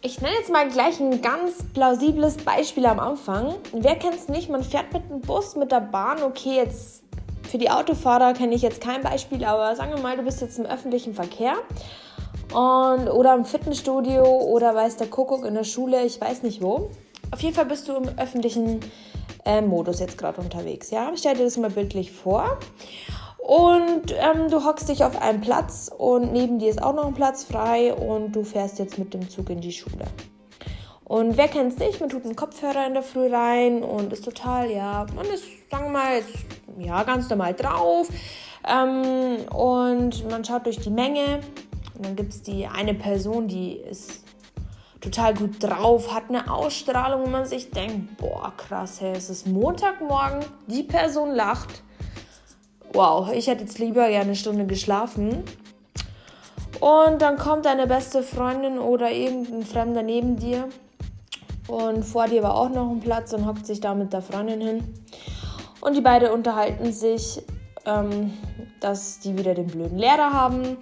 ich 0.01 0.21
nenne 0.21 0.35
jetzt 0.35 0.51
mal 0.51 0.67
gleich 0.69 0.99
ein 0.99 1.21
ganz 1.21 1.63
plausibles 1.73 2.37
Beispiel 2.37 2.85
am 2.85 2.99
Anfang. 2.99 3.55
Wer 3.71 3.95
kennt 3.95 4.15
es 4.15 4.27
nicht? 4.27 4.49
Man 4.49 4.63
fährt 4.63 4.93
mit 4.93 5.09
dem 5.09 5.21
Bus, 5.21 5.55
mit 5.55 5.71
der 5.71 5.81
Bahn, 5.81 6.23
okay, 6.23 6.57
jetzt 6.57 7.03
für 7.49 7.57
die 7.57 7.71
Autofahrer 7.71 8.33
kenne 8.33 8.53
ich 8.53 8.61
jetzt 8.61 8.79
kein 8.79 9.01
Beispiel, 9.01 9.43
aber 9.43 9.75
sagen 9.75 9.91
wir 9.95 10.01
mal, 10.01 10.15
du 10.15 10.23
bist 10.23 10.39
jetzt 10.41 10.59
im 10.59 10.65
öffentlichen 10.65 11.15
Verkehr 11.15 11.53
und, 12.53 13.09
oder 13.09 13.33
im 13.33 13.45
Fitnessstudio 13.45 14.23
oder 14.23 14.75
weiß 14.75 14.97
der 14.97 15.07
Kuckuck 15.07 15.45
in 15.45 15.55
der 15.55 15.63
Schule, 15.63 16.05
ich 16.05 16.21
weiß 16.21 16.43
nicht 16.43 16.61
wo. 16.61 16.91
Auf 17.31 17.41
jeden 17.41 17.55
Fall 17.55 17.65
bist 17.65 17.87
du 17.87 17.95
im 17.95 18.09
öffentlichen 18.17 18.79
äh, 19.45 19.61
Modus 19.61 19.99
jetzt 19.99 20.17
gerade 20.17 20.39
unterwegs. 20.41 20.91
Ja? 20.91 21.11
Stell 21.15 21.35
dir 21.35 21.43
das 21.43 21.57
mal 21.57 21.69
bildlich 21.69 22.11
vor. 22.11 22.59
Und 23.39 24.11
ähm, 24.11 24.49
du 24.49 24.63
hockst 24.63 24.89
dich 24.89 25.03
auf 25.03 25.19
einem 25.19 25.41
Platz 25.41 25.89
und 25.95 26.31
neben 26.31 26.59
dir 26.59 26.69
ist 26.69 26.83
auch 26.83 26.93
noch 26.93 27.07
ein 27.07 27.15
Platz 27.15 27.43
frei 27.43 27.93
und 27.93 28.33
du 28.33 28.43
fährst 28.43 28.77
jetzt 28.77 28.99
mit 28.99 29.13
dem 29.13 29.27
Zug 29.27 29.49
in 29.49 29.59
die 29.59 29.71
Schule. 29.71 30.05
Und 31.03 31.37
wer 31.37 31.47
kennt 31.47 31.73
es 31.73 31.79
nicht? 31.79 31.99
Man 31.99 32.09
tut 32.09 32.25
einen 32.25 32.35
Kopfhörer 32.35 32.85
in 32.85 32.93
der 32.93 33.01
Früh 33.01 33.33
rein 33.33 33.81
und 33.81 34.13
ist 34.13 34.23
total, 34.23 34.69
ja, 34.69 35.07
man 35.15 35.25
ist, 35.25 35.43
sagen 35.71 35.85
wir 35.85 35.91
mal, 35.91 36.15
jetzt, 36.17 36.35
ja, 36.79 37.03
ganz 37.03 37.29
normal 37.29 37.53
drauf. 37.53 38.07
Ähm, 38.67 39.48
und 39.53 40.29
man 40.29 40.43
schaut 40.43 40.65
durch 40.65 40.79
die 40.79 40.89
Menge. 40.89 41.39
Und 41.95 42.05
dann 42.05 42.15
gibt 42.15 42.33
es 42.33 42.41
die 42.41 42.67
eine 42.67 42.93
Person, 42.93 43.48
die 43.48 43.74
ist 43.74 44.24
total 45.01 45.33
gut 45.33 45.62
drauf, 45.63 46.13
hat 46.13 46.24
eine 46.29 46.51
Ausstrahlung, 46.51 47.25
wo 47.25 47.29
man 47.29 47.45
sich 47.45 47.71
denkt, 47.71 48.17
boah, 48.17 48.53
krass, 48.55 49.00
hey, 49.01 49.13
es 49.15 49.29
ist 49.29 49.48
Montagmorgen, 49.48 50.39
die 50.67 50.83
Person 50.83 51.33
lacht. 51.33 51.83
Wow, 52.93 53.31
ich 53.31 53.48
hätte 53.48 53.63
jetzt 53.63 53.79
lieber 53.79 54.09
ja 54.09 54.21
eine 54.21 54.36
Stunde 54.36 54.65
geschlafen. 54.65 55.43
Und 56.79 57.21
dann 57.21 57.38
kommt 57.38 57.65
deine 57.65 57.88
beste 57.88 58.24
Freundin 58.24 58.79
oder 58.79 59.12
irgendein 59.12 59.63
Fremder 59.63 60.01
neben 60.01 60.38
dir 60.38 60.69
und 61.69 62.03
vor 62.03 62.27
dir 62.27 62.41
war 62.41 62.55
auch 62.55 62.69
noch 62.69 62.89
ein 62.89 63.00
Platz 63.00 63.31
und 63.33 63.45
hockt 63.45 63.65
sich 63.67 63.79
da 63.79 63.93
mit 63.93 64.12
der 64.12 64.24
Freundin 64.24 64.59
hin. 64.59 64.93
Und 65.81 65.95
die 65.95 66.01
beiden 66.01 66.31
unterhalten 66.31 66.91
sich, 66.91 67.41
ähm, 67.86 68.33
dass 68.79 69.19
die 69.19 69.38
wieder 69.38 69.53
den 69.53 69.67
blöden 69.67 69.98
Lehrer 69.98 70.33
haben 70.33 70.77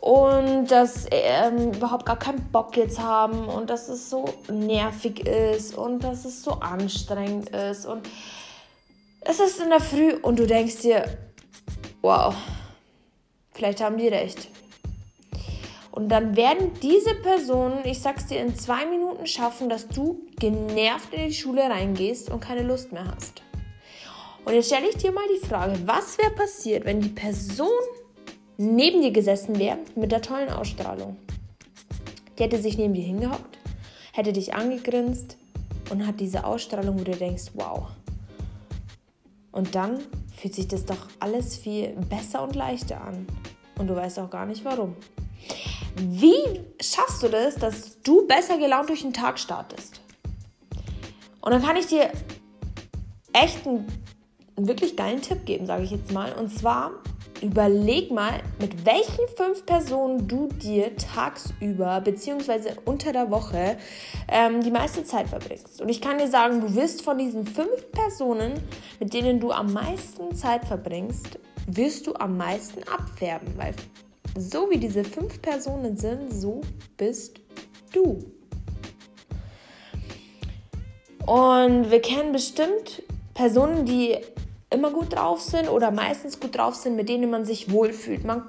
und 0.00 0.66
dass 0.66 1.06
ähm, 1.10 1.72
überhaupt 1.72 2.04
gar 2.04 2.18
keinen 2.18 2.50
Bock 2.52 2.76
jetzt 2.76 3.00
haben 3.00 3.46
und 3.46 3.70
dass 3.70 3.88
es 3.88 4.10
so 4.10 4.26
nervig 4.50 5.26
ist 5.26 5.76
und 5.76 6.04
dass 6.04 6.24
es 6.24 6.42
so 6.42 6.52
anstrengend 6.52 7.48
ist 7.50 7.86
und 7.86 8.08
es 9.20 9.40
ist 9.40 9.60
in 9.60 9.70
der 9.70 9.80
Früh 9.80 10.12
und 10.12 10.38
du 10.38 10.46
denkst 10.46 10.82
dir, 10.82 11.04
wow, 12.02 12.34
vielleicht 13.52 13.82
haben 13.82 13.96
die 13.96 14.08
recht. 14.08 14.48
Und 15.90 16.08
dann 16.08 16.36
werden 16.36 16.72
diese 16.82 17.14
Personen, 17.14 17.78
ich 17.84 18.02
sag's 18.02 18.26
dir, 18.26 18.40
in 18.40 18.54
zwei 18.56 18.84
Minuten 18.84 19.26
schaffen, 19.26 19.68
dass 19.68 19.88
du 19.88 20.26
genervt 20.38 21.14
in 21.14 21.28
die 21.28 21.32
Schule 21.34 21.62
reingehst 21.62 22.30
und 22.30 22.40
keine 22.40 22.64
Lust 22.64 22.92
mehr 22.92 23.06
hast. 23.16 23.43
Und 24.44 24.54
jetzt 24.54 24.66
stelle 24.66 24.88
ich 24.88 24.96
dir 24.96 25.10
mal 25.10 25.24
die 25.34 25.46
Frage, 25.46 25.78
was 25.86 26.18
wäre 26.18 26.30
passiert, 26.30 26.84
wenn 26.84 27.00
die 27.00 27.08
Person 27.08 27.68
neben 28.56 29.00
dir 29.00 29.10
gesessen 29.10 29.58
wäre 29.58 29.78
mit 29.96 30.12
der 30.12 30.22
tollen 30.22 30.50
Ausstrahlung? 30.50 31.16
Die 32.38 32.42
hätte 32.42 32.60
sich 32.60 32.76
neben 32.76 32.94
dir 32.94 33.04
hingehockt, 33.04 33.58
hätte 34.12 34.32
dich 34.32 34.54
angegrinst 34.54 35.36
und 35.90 36.06
hat 36.06 36.20
diese 36.20 36.44
Ausstrahlung, 36.44 37.00
wo 37.00 37.04
du 37.04 37.12
denkst, 37.16 37.52
wow. 37.54 37.88
Und 39.52 39.74
dann 39.74 40.00
fühlt 40.36 40.54
sich 40.54 40.68
das 40.68 40.84
doch 40.84 41.08
alles 41.20 41.56
viel 41.56 41.88
besser 42.10 42.42
und 42.42 42.54
leichter 42.54 43.00
an. 43.00 43.26
Und 43.78 43.86
du 43.86 43.96
weißt 43.96 44.18
auch 44.18 44.30
gar 44.30 44.46
nicht 44.46 44.64
warum. 44.64 44.96
Wie 45.96 46.60
schaffst 46.80 47.22
du 47.22 47.28
das, 47.28 47.54
dass 47.54 48.00
du 48.02 48.26
besser 48.26 48.58
gelaunt 48.58 48.88
durch 48.88 49.02
den 49.02 49.12
Tag 49.12 49.38
startest? 49.38 50.00
Und 51.40 51.52
dann 51.52 51.62
kann 51.62 51.76
ich 51.76 51.86
dir 51.86 52.10
echt 53.32 53.66
einen, 53.66 53.86
einen 54.56 54.68
wirklich 54.68 54.96
geilen 54.96 55.20
Tipp 55.20 55.46
geben, 55.46 55.66
sage 55.66 55.84
ich 55.84 55.90
jetzt 55.90 56.12
mal. 56.12 56.32
Und 56.32 56.48
zwar 56.56 56.92
überleg 57.42 58.10
mal, 58.10 58.40
mit 58.60 58.86
welchen 58.86 59.28
fünf 59.36 59.66
Personen 59.66 60.28
du 60.28 60.48
dir 60.48 60.96
tagsüber 60.96 62.00
bzw. 62.00 62.72
unter 62.84 63.12
der 63.12 63.30
Woche 63.30 63.76
ähm, 64.28 64.62
die 64.62 64.70
meiste 64.70 65.04
Zeit 65.04 65.28
verbringst. 65.28 65.80
Und 65.80 65.88
ich 65.88 66.00
kann 66.00 66.18
dir 66.18 66.28
sagen, 66.28 66.60
du 66.60 66.74
wirst 66.74 67.02
von 67.02 67.18
diesen 67.18 67.46
fünf 67.46 67.90
Personen, 67.92 68.52
mit 69.00 69.12
denen 69.12 69.40
du 69.40 69.50
am 69.50 69.72
meisten 69.72 70.34
Zeit 70.34 70.64
verbringst, 70.64 71.38
wirst 71.66 72.06
du 72.06 72.14
am 72.14 72.36
meisten 72.36 72.82
abfärben, 72.88 73.48
weil 73.56 73.74
so 74.36 74.70
wie 74.70 74.78
diese 74.78 75.04
fünf 75.04 75.40
Personen 75.42 75.96
sind, 75.96 76.32
so 76.32 76.60
bist 76.96 77.40
du. 77.92 78.24
Und 81.26 81.90
wir 81.90 82.02
kennen 82.02 82.32
bestimmt 82.32 83.02
Personen, 83.32 83.86
die 83.86 84.16
immer 84.74 84.90
gut 84.90 85.14
drauf 85.14 85.40
sind 85.40 85.68
oder 85.68 85.90
meistens 85.90 86.38
gut 86.38 86.56
drauf 86.56 86.74
sind, 86.74 86.96
mit 86.96 87.08
denen 87.08 87.30
man 87.30 87.44
sich 87.44 87.70
wohlfühlt. 87.70 88.24
Man, 88.24 88.42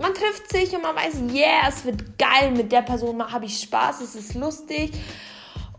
man 0.00 0.14
trifft 0.14 0.50
sich 0.50 0.74
und 0.74 0.82
man 0.82 0.96
weiß, 0.96 1.34
yeah, 1.34 1.68
es 1.68 1.84
wird 1.84 2.18
geil, 2.18 2.52
mit 2.56 2.72
der 2.72 2.82
Person 2.82 3.22
habe 3.32 3.44
ich 3.44 3.60
Spaß, 3.60 4.00
es 4.00 4.14
ist 4.14 4.34
lustig. 4.34 4.92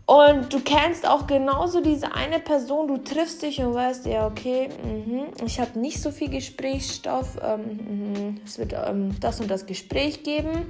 Und 0.06 0.52
du 0.52 0.60
kennst 0.60 1.08
auch 1.08 1.26
genauso 1.26 1.80
diese 1.80 2.14
eine 2.14 2.38
Person, 2.38 2.88
du 2.88 2.98
triffst 2.98 3.42
dich 3.42 3.60
und 3.60 3.74
weißt, 3.74 4.04
ja, 4.04 4.26
okay, 4.26 4.68
mh, 4.68 5.46
ich 5.46 5.58
habe 5.58 5.78
nicht 5.78 6.00
so 6.00 6.10
viel 6.10 6.28
Gesprächsstoff, 6.28 7.38
ähm, 7.42 8.12
mh, 8.12 8.40
es 8.44 8.58
wird 8.58 8.74
ähm, 8.74 9.16
das 9.20 9.40
und 9.40 9.50
das 9.50 9.64
Gespräch 9.64 10.22
geben. 10.22 10.66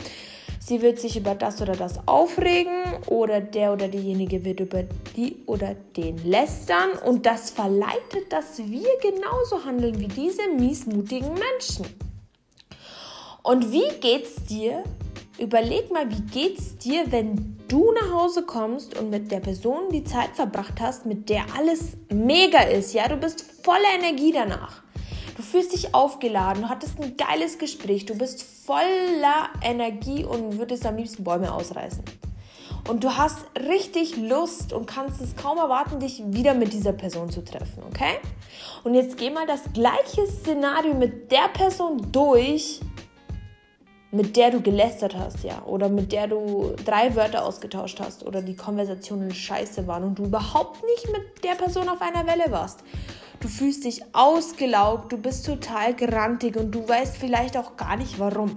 Sie 0.61 0.83
wird 0.83 0.99
sich 0.99 1.17
über 1.17 1.35
das 1.35 1.61
oder 1.61 1.75
das 1.75 2.07
aufregen 2.07 2.83
oder 3.07 3.41
der 3.41 3.73
oder 3.73 3.89
diejenige 3.89 4.45
wird 4.45 4.61
über 4.61 4.85
die 5.17 5.37
oder 5.47 5.75
den 5.97 6.19
lästern 6.25 6.93
und 7.05 7.27
das 7.27 7.51
verleitet, 7.51 8.31
dass 8.31 8.59
wir 8.59 8.89
genauso 9.03 9.65
handeln 9.65 9.99
wie 10.01 10.09
diese 10.09 10.49
miesmutigen 10.57 11.35
Menschen. 11.35 11.87
Und 13.43 13.73
wie 13.73 13.89
geht's 14.01 14.45
dir, 14.47 14.85
Überleg 15.37 15.91
mal, 15.91 16.09
wie 16.11 16.23
geht's 16.23 16.79
dir, 16.79 17.11
wenn 17.11 17.57
du 17.67 17.91
nach 17.93 18.13
Hause 18.13 18.45
kommst 18.45 18.97
und 18.97 19.11
mit 19.11 19.33
der 19.33 19.41
Person 19.41 19.89
die 19.91 20.05
Zeit 20.05 20.31
verbracht 20.35 20.81
hast, 20.81 21.07
mit 21.07 21.29
der 21.29 21.43
alles 21.57 21.97
mega 22.09 22.61
ist, 22.61 22.95
ja, 22.95 23.09
du 23.09 23.17
bist 23.17 23.45
voller 23.65 23.99
Energie 23.99 24.31
danach. 24.31 24.84
Du 25.37 25.43
fühlst 25.43 25.73
dich 25.73 25.95
aufgeladen, 25.95 26.62
du 26.62 26.69
hattest 26.69 27.00
ein 27.00 27.17
geiles 27.17 27.59
Gespräch, 27.59 28.07
du 28.07 28.17
bist 28.17 28.45
voller 28.64 29.49
Energie 29.62 30.25
und 30.25 30.59
würdest 30.59 30.87
am 30.87 30.97
liebsten 30.97 31.25
Bäume 31.25 31.53
ausreißen. 31.53 32.05
Und 32.87 33.03
du 33.03 33.17
hast 33.17 33.38
richtig 33.59 34.17
Lust 34.17 34.73
und 34.73 34.87
kannst 34.87 35.21
es 35.21 35.35
kaum 35.35 35.59
erwarten, 35.59 35.99
dich 35.99 36.23
wieder 36.26 36.55
mit 36.55 36.73
dieser 36.73 36.93
Person 36.93 37.31
zu 37.31 37.43
treffen, 37.43 37.83
okay? 37.88 38.19
Und 38.85 38.95
jetzt 38.95 39.17
geh 39.17 39.31
mal 39.31 39.47
das 39.47 39.62
gleiche 39.73 40.26
Szenario 40.26 40.95
mit 40.95 41.33
der 41.33 41.49
Person 41.53 42.12
durch, 42.12 42.81
mit 44.12 44.37
der 44.37 44.53
du 44.53 44.61
gelästert 44.61 45.17
hast, 45.17 45.43
ja, 45.43 45.64
oder 45.64 45.88
mit 45.88 46.12
der 46.12 46.29
du 46.29 46.76
drei 46.85 47.17
Wörter 47.17 47.45
ausgetauscht 47.45 47.99
hast 47.99 48.25
oder 48.25 48.43
die 48.43 48.55
Konversationen 48.55 49.35
scheiße 49.35 49.87
waren 49.88 50.05
und 50.05 50.19
du 50.19 50.26
überhaupt 50.26 50.85
nicht 50.85 51.11
mit 51.11 51.43
der 51.43 51.57
Person 51.57 51.88
auf 51.88 52.00
einer 52.00 52.25
Welle 52.26 52.53
warst. 52.53 52.85
Du 53.41 53.49
fühlst 53.49 53.85
dich 53.85 54.03
ausgelaugt, 54.14 55.12
du 55.12 55.19
bist 55.19 55.45
total 55.47 55.95
grantig 55.95 56.57
und 56.57 56.71
du 56.71 56.88
weißt 56.88 57.17
vielleicht 57.17 57.57
auch 57.57 57.76
gar 57.76 57.97
nicht 57.97 58.19
warum. 58.19 58.57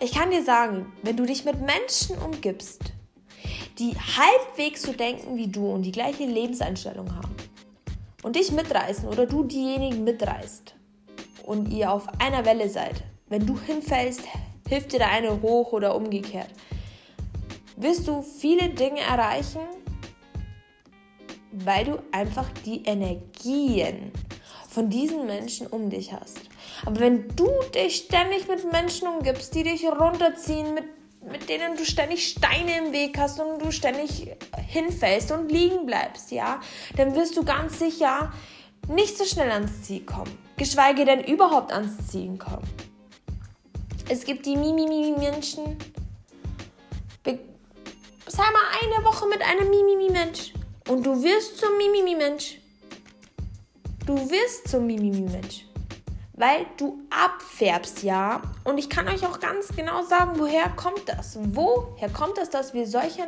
Ich 0.00 0.12
kann 0.12 0.30
dir 0.30 0.44
sagen, 0.44 0.92
wenn 1.02 1.16
du 1.16 1.24
dich 1.24 1.44
mit 1.44 1.60
Menschen 1.60 2.16
umgibst, 2.18 2.92
die 3.78 3.94
halbwegs 3.96 4.82
so 4.82 4.92
denken 4.92 5.36
wie 5.36 5.48
du 5.48 5.70
und 5.70 5.82
die 5.82 5.92
gleiche 5.92 6.24
Lebenseinstellung 6.24 7.14
haben 7.14 7.34
und 8.22 8.36
dich 8.36 8.52
mitreißen 8.52 9.08
oder 9.08 9.26
du 9.26 9.44
diejenigen 9.44 10.04
mitreißt 10.04 10.74
und 11.46 11.72
ihr 11.72 11.92
auf 11.92 12.06
einer 12.20 12.44
Welle 12.44 12.68
seid, 12.68 13.02
wenn 13.28 13.46
du 13.46 13.58
hinfällst, 13.58 14.22
hilft 14.68 14.92
dir 14.92 14.98
der 14.98 15.10
eine 15.10 15.40
hoch 15.42 15.72
oder 15.72 15.94
umgekehrt. 15.94 16.50
Wirst 17.76 18.08
du 18.08 18.22
viele 18.22 18.68
Dinge 18.70 19.00
erreichen, 19.00 19.60
weil 21.64 21.84
du 21.84 21.98
einfach 22.12 22.48
die 22.64 22.84
Energien 22.84 24.12
von 24.68 24.90
diesen 24.90 25.26
Menschen 25.26 25.66
um 25.66 25.90
dich 25.90 26.12
hast. 26.12 26.40
Aber 26.84 27.00
wenn 27.00 27.28
du 27.34 27.48
dich 27.74 27.96
ständig 27.96 28.48
mit 28.48 28.70
Menschen 28.70 29.08
umgibst, 29.08 29.54
die 29.54 29.62
dich 29.64 29.84
runterziehen, 29.84 30.74
mit, 30.74 30.84
mit 31.22 31.48
denen 31.48 31.76
du 31.76 31.84
ständig 31.84 32.28
Steine 32.28 32.78
im 32.78 32.92
Weg 32.92 33.18
hast 33.18 33.40
und 33.40 33.60
du 33.60 33.72
ständig 33.72 34.36
hinfällst 34.66 35.32
und 35.32 35.50
liegen 35.50 35.86
bleibst, 35.86 36.30
ja, 36.30 36.60
dann 36.96 37.14
wirst 37.14 37.36
du 37.36 37.44
ganz 37.44 37.78
sicher 37.78 38.32
nicht 38.88 39.18
so 39.18 39.24
schnell 39.24 39.50
ans 39.50 39.82
Ziel 39.82 40.04
kommen. 40.04 40.38
Geschweige 40.56 41.04
denn 41.04 41.24
überhaupt 41.24 41.72
ans 41.72 42.08
Ziel 42.08 42.36
kommen. 42.38 42.68
Es 44.08 44.24
gibt 44.24 44.46
die 44.46 44.56
Mimimi-Menschen. 44.56 45.76
Sei 48.26 48.42
mal 48.42 48.60
eine 48.82 49.04
Woche 49.04 49.26
mit 49.26 49.42
einem 49.42 49.70
Mimimi-Mensch 49.70 50.52
und 50.88 51.04
du 51.04 51.22
wirst 51.22 51.58
zum 51.58 51.76
Mimimi-Mensch. 51.76 52.58
Du 54.06 54.14
wirst 54.30 54.68
zum 54.68 54.86
Mimimi-Mensch. 54.86 55.66
Weil 56.32 56.66
du 56.76 57.00
abfärbst, 57.10 58.02
ja. 58.02 58.40
Und 58.64 58.78
ich 58.78 58.88
kann 58.88 59.08
euch 59.08 59.26
auch 59.26 59.40
ganz 59.40 59.68
genau 59.74 60.02
sagen, 60.02 60.32
woher 60.38 60.68
kommt 60.70 61.02
das? 61.06 61.38
Woher 61.52 62.08
kommt 62.08 62.38
das, 62.38 62.48
dass 62.48 62.74
wir 62.74 62.86
solchen, 62.86 63.26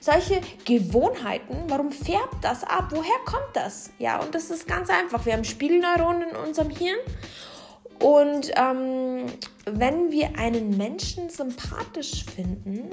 solche 0.00 0.40
Gewohnheiten, 0.64 1.64
warum 1.68 1.90
färbt 1.90 2.42
das 2.42 2.62
ab? 2.62 2.88
Woher 2.90 3.18
kommt 3.24 3.54
das? 3.54 3.90
Ja, 3.98 4.20
und 4.20 4.34
das 4.34 4.50
ist 4.50 4.68
ganz 4.68 4.90
einfach. 4.90 5.24
Wir 5.24 5.32
haben 5.32 5.44
Spiegelneuronen 5.44 6.30
in 6.30 6.36
unserem 6.36 6.70
Hirn 6.70 6.98
und 8.02 8.50
ähm, 8.56 9.26
wenn 9.64 10.10
wir 10.10 10.36
einen 10.36 10.76
Menschen 10.76 11.30
sympathisch 11.30 12.24
finden 12.24 12.90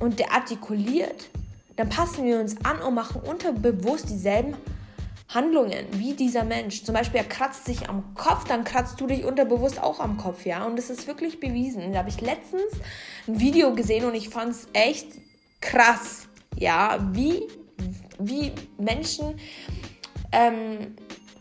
und 0.00 0.18
der 0.18 0.32
artikuliert, 0.32 1.28
dann 1.76 1.88
passen 1.88 2.24
wir 2.24 2.40
uns 2.40 2.56
an 2.64 2.80
und 2.80 2.94
machen 2.94 3.20
unterbewusst 3.20 4.08
dieselben 4.08 4.56
Handlungen 5.28 5.86
wie 5.92 6.14
dieser 6.14 6.44
Mensch. 6.44 6.84
Zum 6.84 6.94
Beispiel, 6.94 7.20
er 7.20 7.26
kratzt 7.26 7.64
sich 7.64 7.88
am 7.88 8.14
Kopf, 8.14 8.44
dann 8.44 8.64
kratzt 8.64 9.00
du 9.00 9.06
dich 9.06 9.24
unterbewusst 9.24 9.82
auch 9.82 10.00
am 10.00 10.16
Kopf, 10.16 10.46
ja. 10.46 10.64
Und 10.64 10.76
das 10.76 10.88
ist 10.88 11.06
wirklich 11.06 11.40
bewiesen. 11.40 11.92
Da 11.92 11.98
habe 11.98 12.08
ich 12.08 12.20
letztens 12.20 12.62
ein 13.26 13.40
Video 13.40 13.74
gesehen 13.74 14.04
und 14.04 14.14
ich 14.14 14.28
fand 14.28 14.52
es 14.52 14.68
echt 14.72 15.08
krass, 15.60 16.28
ja, 16.56 16.98
wie, 17.12 17.42
wie 18.18 18.52
Menschen 18.78 19.38
ähm, 20.32 20.94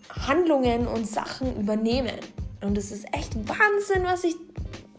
Handlungen 0.10 0.88
und 0.88 1.08
Sachen 1.08 1.56
übernehmen. 1.60 2.16
Und 2.62 2.78
es 2.78 2.92
ist 2.92 3.06
echt 3.14 3.36
Wahnsinn, 3.48 4.04
was 4.04 4.24
ich, 4.24 4.36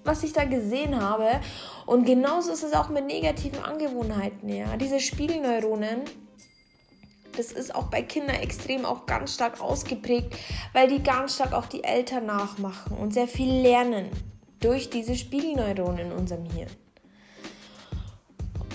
was 0.07 0.23
ich 0.23 0.33
da 0.33 0.45
gesehen 0.45 1.01
habe. 1.01 1.41
Und 1.85 2.05
genauso 2.05 2.53
ist 2.53 2.63
es 2.63 2.73
auch 2.73 2.89
mit 2.89 3.07
negativen 3.07 3.63
Angewohnheiten. 3.63 4.49
Ja. 4.49 4.77
Diese 4.77 5.01
Spiegelneuronen, 5.01 6.03
das 7.37 7.53
ist 7.53 7.75
auch 7.75 7.85
bei 7.85 8.03
Kindern 8.03 8.37
extrem 8.37 8.85
auch 8.85 9.07
ganz 9.07 9.35
stark 9.35 9.61
ausgeprägt, 9.61 10.35
weil 10.73 10.89
die 10.89 11.03
ganz 11.03 11.35
stark 11.35 11.53
auch 11.53 11.67
die 11.67 11.85
Eltern 11.85 12.27
nachmachen 12.27 12.97
und 12.97 13.13
sehr 13.13 13.29
viel 13.29 13.53
lernen 13.53 14.11
durch 14.61 14.91
diese 14.91 15.17
Spiegelneuronen 15.17 16.11
in 16.11 16.13
unserem 16.13 16.45
Hirn. 16.47 16.71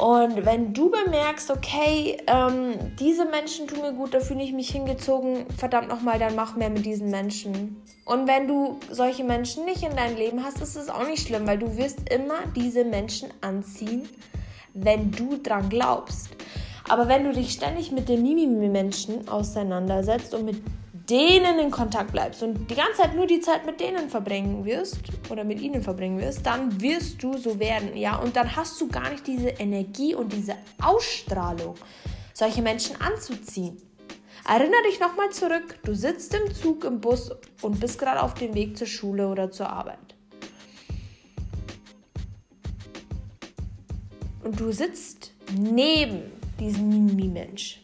Und 0.01 0.47
wenn 0.47 0.73
du 0.73 0.89
bemerkst, 0.89 1.51
okay, 1.51 2.17
ähm, 2.25 2.73
diese 2.99 3.23
Menschen 3.25 3.67
tun 3.67 3.81
mir 3.81 3.93
gut, 3.93 4.15
da 4.15 4.19
fühle 4.19 4.41
ich 4.41 4.51
mich 4.51 4.71
hingezogen, 4.71 5.45
verdammt 5.55 5.89
nochmal, 5.89 6.17
dann 6.17 6.33
mach 6.33 6.55
mehr 6.55 6.71
mit 6.71 6.87
diesen 6.87 7.11
Menschen. 7.11 7.83
Und 8.03 8.27
wenn 8.27 8.47
du 8.47 8.79
solche 8.89 9.23
Menschen 9.23 9.63
nicht 9.63 9.83
in 9.83 9.95
deinem 9.95 10.17
Leben 10.17 10.43
hast, 10.43 10.59
ist 10.59 10.75
es 10.75 10.89
auch 10.89 11.05
nicht 11.05 11.27
schlimm, 11.27 11.45
weil 11.45 11.59
du 11.59 11.77
wirst 11.77 12.11
immer 12.11 12.39
diese 12.55 12.83
Menschen 12.83 13.29
anziehen, 13.41 14.09
wenn 14.73 15.11
du 15.11 15.37
dran 15.37 15.69
glaubst. 15.69 16.29
Aber 16.89 17.07
wenn 17.07 17.23
du 17.23 17.31
dich 17.31 17.51
ständig 17.51 17.91
mit 17.91 18.09
den 18.09 18.23
Mimimi-Menschen 18.23 19.29
auseinandersetzt 19.29 20.33
und 20.33 20.45
mit 20.45 20.63
denen 21.09 21.59
in 21.59 21.71
Kontakt 21.71 22.11
bleibst 22.11 22.43
und 22.43 22.69
die 22.69 22.75
ganze 22.75 23.01
Zeit 23.01 23.15
nur 23.15 23.27
die 23.27 23.41
Zeit 23.41 23.65
mit 23.65 23.79
denen 23.79 24.09
verbringen 24.09 24.65
wirst 24.65 24.99
oder 25.29 25.43
mit 25.43 25.61
ihnen 25.61 25.81
verbringen 25.81 26.19
wirst, 26.19 26.45
dann 26.45 26.81
wirst 26.81 27.21
du 27.23 27.37
so 27.37 27.59
werden, 27.59 27.95
ja. 27.95 28.17
Und 28.17 28.35
dann 28.35 28.55
hast 28.55 28.79
du 28.79 28.87
gar 28.87 29.09
nicht 29.09 29.25
diese 29.27 29.49
Energie 29.49 30.15
und 30.15 30.31
diese 30.33 30.55
Ausstrahlung, 30.81 31.75
solche 32.33 32.61
Menschen 32.61 32.99
anzuziehen. 33.01 33.77
Erinnere 34.47 34.83
dich 34.89 34.99
nochmal 34.99 35.29
zurück, 35.29 35.79
du 35.83 35.93
sitzt 35.93 36.33
im 36.33 36.53
Zug, 36.53 36.83
im 36.83 36.99
Bus 36.99 37.31
und 37.61 37.79
bist 37.79 37.99
gerade 37.99 38.21
auf 38.21 38.33
dem 38.33 38.53
Weg 38.55 38.77
zur 38.77 38.87
Schule 38.87 39.27
oder 39.27 39.51
zur 39.51 39.69
Arbeit. 39.69 40.15
Und 44.43 44.59
du 44.59 44.71
sitzt 44.71 45.33
neben 45.57 46.23
diesem 46.59 46.89
Mimi-Mensch. 46.89 47.81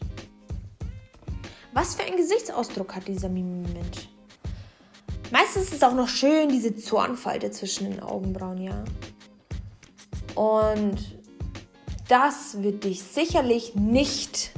Was 1.78 1.94
für 1.94 2.02
ein 2.02 2.16
Gesichtsausdruck 2.16 2.96
hat 2.96 3.06
dieser 3.06 3.28
Mimimi-Mensch? 3.28 4.08
Meistens 5.30 5.66
ist 5.66 5.74
es 5.74 5.82
auch 5.84 5.94
noch 5.94 6.08
schön, 6.08 6.48
diese 6.48 6.74
Zornfalte 6.74 7.52
zwischen 7.52 7.88
den 7.88 8.00
Augenbrauen, 8.00 8.60
ja. 8.60 8.82
Und 10.34 10.96
das 12.08 12.64
wird 12.64 12.82
dich 12.82 13.04
sicherlich 13.04 13.76
nicht 13.76 14.50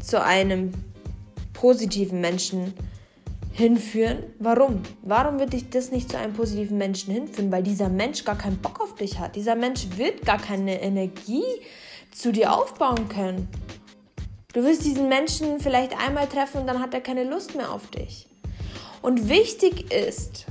zu 0.00 0.22
einem 0.22 0.70
positiven 1.54 2.20
Menschen 2.20 2.72
hinführen. 3.50 4.22
Warum? 4.38 4.84
Warum 5.02 5.40
wird 5.40 5.54
dich 5.54 5.70
das 5.70 5.90
nicht 5.90 6.08
zu 6.08 6.18
einem 6.18 6.34
positiven 6.34 6.78
Menschen 6.78 7.12
hinführen? 7.12 7.50
Weil 7.50 7.64
dieser 7.64 7.88
Mensch 7.88 8.24
gar 8.24 8.38
keinen 8.38 8.58
Bock 8.58 8.80
auf 8.80 8.94
dich 8.94 9.18
hat. 9.18 9.34
Dieser 9.34 9.56
Mensch 9.56 9.88
wird 9.96 10.24
gar 10.24 10.38
keine 10.38 10.82
Energie 10.82 11.42
zu 12.12 12.30
dir 12.30 12.52
aufbauen 12.52 13.08
können. 13.08 13.48
Du 14.52 14.62
wirst 14.64 14.84
diesen 14.84 15.08
Menschen 15.08 15.60
vielleicht 15.60 15.98
einmal 15.98 16.26
treffen 16.26 16.62
und 16.62 16.66
dann 16.66 16.80
hat 16.80 16.92
er 16.92 17.00
keine 17.00 17.24
Lust 17.24 17.54
mehr 17.54 17.72
auf 17.72 17.88
dich. 17.88 18.26
Und 19.00 19.28
wichtig 19.28 19.92
ist, 19.92 20.46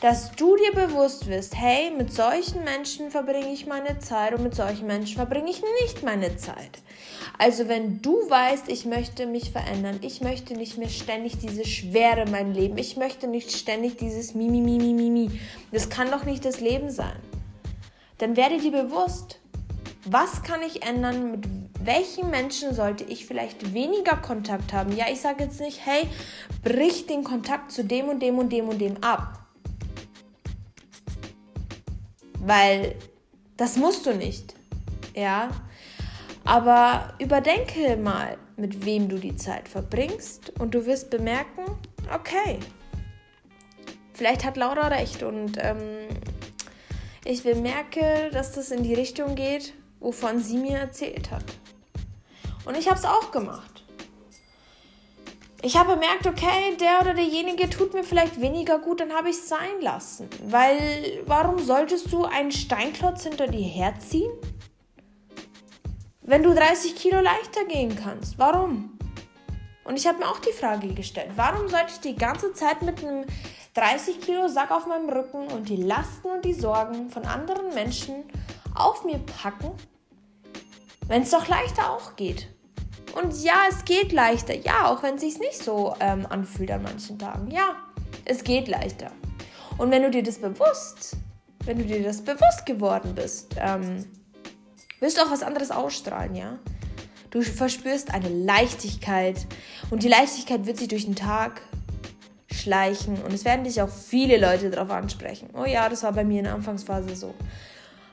dass 0.00 0.32
du 0.32 0.56
dir 0.56 0.72
bewusst 0.72 1.28
wirst, 1.28 1.56
hey, 1.56 1.90
mit 1.90 2.12
solchen 2.12 2.64
Menschen 2.64 3.10
verbringe 3.10 3.52
ich 3.52 3.66
meine 3.66 3.98
Zeit 3.98 4.32
und 4.32 4.42
mit 4.42 4.54
solchen 4.54 4.86
Menschen 4.86 5.16
verbringe 5.16 5.50
ich 5.50 5.62
nicht 5.82 6.02
meine 6.02 6.36
Zeit. 6.36 6.80
Also 7.36 7.68
wenn 7.68 8.00
du 8.00 8.14
weißt, 8.28 8.68
ich 8.68 8.84
möchte 8.84 9.26
mich 9.26 9.50
verändern, 9.50 9.98
ich 10.02 10.20
möchte 10.20 10.54
nicht 10.54 10.78
mehr 10.78 10.88
ständig 10.88 11.38
diese 11.38 11.64
Schwere 11.64 12.22
in 12.22 12.30
meinem 12.30 12.52
Leben, 12.52 12.78
ich 12.78 12.96
möchte 12.96 13.26
nicht 13.26 13.52
ständig 13.52 13.96
dieses 13.96 14.34
Mimi, 14.34 14.60
Mimi, 14.60 14.92
Mimi, 14.92 15.40
das 15.72 15.88
kann 15.88 16.10
doch 16.10 16.24
nicht 16.24 16.44
das 16.44 16.60
Leben 16.60 16.90
sein. 16.90 17.16
Dann 18.18 18.36
werde 18.36 18.58
dir 18.58 18.72
bewusst, 18.72 19.40
was 20.04 20.42
kann 20.42 20.62
ich 20.62 20.84
ändern, 20.84 21.32
mit 21.32 21.67
welchen 21.82 22.30
Menschen 22.30 22.74
sollte 22.74 23.04
ich 23.04 23.26
vielleicht 23.26 23.72
weniger 23.72 24.16
Kontakt 24.16 24.72
haben. 24.72 24.96
Ja, 24.96 25.06
ich 25.10 25.20
sage 25.20 25.44
jetzt 25.44 25.60
nicht, 25.60 25.84
hey, 25.84 26.08
brich 26.62 27.06
den 27.06 27.24
Kontakt 27.24 27.72
zu 27.72 27.84
dem 27.84 28.08
und 28.08 28.20
dem 28.20 28.38
und 28.38 28.50
dem 28.50 28.68
und 28.68 28.78
dem 28.78 29.02
ab. 29.02 29.38
Weil 32.40 32.94
das 33.56 33.76
musst 33.76 34.06
du 34.06 34.14
nicht. 34.14 34.54
Ja, 35.14 35.50
aber 36.44 37.14
überdenke 37.18 37.96
mal, 37.96 38.38
mit 38.56 38.84
wem 38.84 39.08
du 39.08 39.18
die 39.18 39.36
Zeit 39.36 39.68
verbringst 39.68 40.52
und 40.58 40.74
du 40.74 40.86
wirst 40.86 41.10
bemerken, 41.10 41.62
okay, 42.14 42.58
vielleicht 44.14 44.44
hat 44.44 44.56
Laura 44.56 44.88
recht 44.88 45.22
und 45.22 45.58
ähm, 45.58 46.08
ich 47.24 47.42
bemerke, 47.42 48.30
dass 48.32 48.52
das 48.52 48.70
in 48.70 48.82
die 48.82 48.94
Richtung 48.94 49.34
geht, 49.34 49.74
wovon 50.00 50.40
sie 50.40 50.56
mir 50.56 50.78
erzählt 50.78 51.30
hat. 51.30 51.44
Und 52.68 52.76
ich 52.76 52.88
habe 52.88 52.98
es 52.98 53.04
auch 53.04 53.32
gemacht. 53.32 53.82
Ich 55.62 55.76
habe 55.76 55.94
bemerkt, 55.94 56.24
okay, 56.28 56.76
der 56.78 57.00
oder 57.00 57.14
derjenige 57.14 57.68
tut 57.68 57.92
mir 57.92 58.04
vielleicht 58.04 58.40
weniger 58.40 58.78
gut, 58.78 59.00
dann 59.00 59.12
habe 59.12 59.30
ich 59.30 59.36
es 59.36 59.48
sein 59.48 59.80
lassen. 59.80 60.30
Weil 60.44 61.24
warum 61.26 61.58
solltest 61.58 62.12
du 62.12 62.24
einen 62.24 62.52
Steinklotz 62.52 63.24
hinter 63.24 63.48
dir 63.48 63.66
herziehen? 63.66 64.30
wenn 66.28 66.42
du 66.42 66.54
30 66.54 66.94
Kilo 66.94 67.20
leichter 67.20 67.64
gehen 67.64 67.96
kannst? 67.96 68.38
Warum? 68.38 68.98
Und 69.84 69.96
ich 69.96 70.06
habe 70.06 70.18
mir 70.18 70.28
auch 70.28 70.40
die 70.40 70.52
Frage 70.52 70.88
gestellt, 70.88 71.30
warum 71.36 71.68
sollte 71.68 71.92
ich 71.94 72.00
die 72.00 72.14
ganze 72.14 72.52
Zeit 72.52 72.82
mit 72.82 73.02
einem 73.02 73.24
30 73.72 74.20
Kilo 74.20 74.46
Sack 74.46 74.70
auf 74.70 74.86
meinem 74.86 75.08
Rücken 75.08 75.46
und 75.48 75.70
die 75.70 75.76
Lasten 75.76 76.28
und 76.28 76.44
die 76.44 76.52
Sorgen 76.52 77.08
von 77.08 77.24
anderen 77.24 77.72
Menschen 77.72 78.24
auf 78.74 79.04
mir 79.04 79.18
packen, 79.18 79.72
wenn 81.06 81.22
es 81.22 81.30
doch 81.30 81.48
leichter 81.48 81.90
auch 81.90 82.14
geht? 82.16 82.48
Und 83.18 83.42
ja, 83.42 83.64
es 83.68 83.84
geht 83.84 84.12
leichter. 84.12 84.54
Ja, 84.54 84.86
auch 84.86 85.02
wenn 85.02 85.16
es 85.16 85.22
sich 85.22 85.38
nicht 85.38 85.62
so 85.62 85.94
ähm, 85.98 86.26
anfühlt 86.28 86.70
an 86.70 86.82
manchen 86.82 87.18
Tagen. 87.18 87.50
Ja, 87.50 87.76
es 88.24 88.44
geht 88.44 88.68
leichter. 88.68 89.10
Und 89.76 89.90
wenn 89.90 90.02
du 90.02 90.10
dir 90.10 90.22
das 90.22 90.38
bewusst, 90.38 91.16
wenn 91.64 91.78
du 91.78 91.84
dir 91.84 92.02
das 92.02 92.22
bewusst 92.22 92.64
geworden 92.64 93.14
bist, 93.14 93.56
ähm, 93.58 94.04
wirst 95.00 95.16
du 95.16 95.22
auch 95.22 95.30
was 95.30 95.42
anderes 95.42 95.70
ausstrahlen, 95.70 96.34
ja? 96.34 96.58
Du 97.30 97.42
verspürst 97.42 98.14
eine 98.14 98.28
Leichtigkeit 98.28 99.46
und 99.90 100.02
die 100.02 100.08
Leichtigkeit 100.08 100.66
wird 100.66 100.78
sich 100.78 100.88
durch 100.88 101.04
den 101.04 101.16
Tag 101.16 101.60
schleichen 102.50 103.20
und 103.22 103.34
es 103.34 103.44
werden 103.44 103.64
dich 103.64 103.82
auch 103.82 103.90
viele 103.90 104.38
Leute 104.38 104.70
darauf 104.70 104.90
ansprechen. 104.90 105.50
Oh 105.52 105.66
ja, 105.66 105.88
das 105.88 106.02
war 106.04 106.12
bei 106.12 106.24
mir 106.24 106.38
in 106.38 106.44
der 106.44 106.54
Anfangsphase 106.54 107.14
so. 107.14 107.34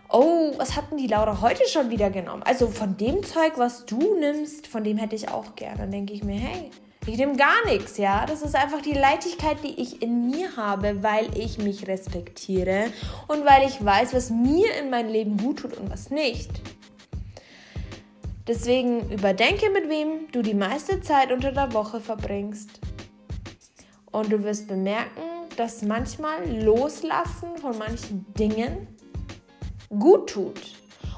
Oh, 0.10 0.54
was 0.58 0.76
hatten 0.76 0.98
die 0.98 1.08
Laura 1.08 1.42
heute 1.42 1.68
schon 1.68 1.90
wieder 1.90 2.10
genommen? 2.10 2.44
Also 2.44 2.68
von 2.68 2.96
dem 2.96 3.24
Zeug, 3.24 3.54
was 3.58 3.86
du 3.86 4.18
nimmst, 4.20 4.68
von 4.68 4.84
dem 4.84 4.98
hätte 4.98 5.16
ich 5.16 5.30
auch 5.30 5.56
gerne. 5.56 5.80
Dann 5.80 5.92
denke 5.92 6.14
ich 6.14 6.24
mir, 6.24 6.40
hey, 6.40 6.70
ich 7.08 7.18
nehme 7.18 7.36
gar 7.36 7.66
nichts, 7.66 7.98
ja. 7.98 8.26
Das 8.26 8.42
ist 8.42 8.56
einfach 8.56 8.82
die 8.82 8.94
Leichtigkeit, 8.94 9.58
die 9.64 9.82
ich 9.82 10.02
in 10.02 10.30
mir 10.30 10.56
habe, 10.58 11.04
weil 11.04 11.36
ich 11.38 11.58
mich 11.58 11.88
respektiere 11.88 12.86
und 13.28 13.46
weil 13.46 13.68
ich 13.68 13.84
weiß, 13.84 14.14
was 14.14 14.30
mir 14.30 14.76
in 14.80 14.90
meinem 14.90 15.10
Leben 15.10 15.38
gut 15.38 15.60
tut 15.60 15.78
und 15.78 15.92
was 15.92 16.10
nicht. 16.10 16.50
Deswegen 18.48 19.10
überdenke, 19.12 19.72
mit 19.72 19.90
wem 19.90 20.32
du 20.32 20.44
die 20.44 20.54
meiste 20.54 21.02
Zeit 21.02 21.32
unter 21.32 21.52
der 21.52 21.74
Woche 21.74 22.00
verbringst. 22.00 22.80
Und 24.12 24.32
du 24.32 24.44
wirst 24.44 24.68
bemerken, 24.68 25.22
dass 25.58 25.82
manchmal 25.82 26.48
Loslassen 26.64 27.58
von 27.60 27.78
manchen 27.78 28.26
Dingen 28.34 28.88
gut 29.90 30.30
tut. 30.30 30.62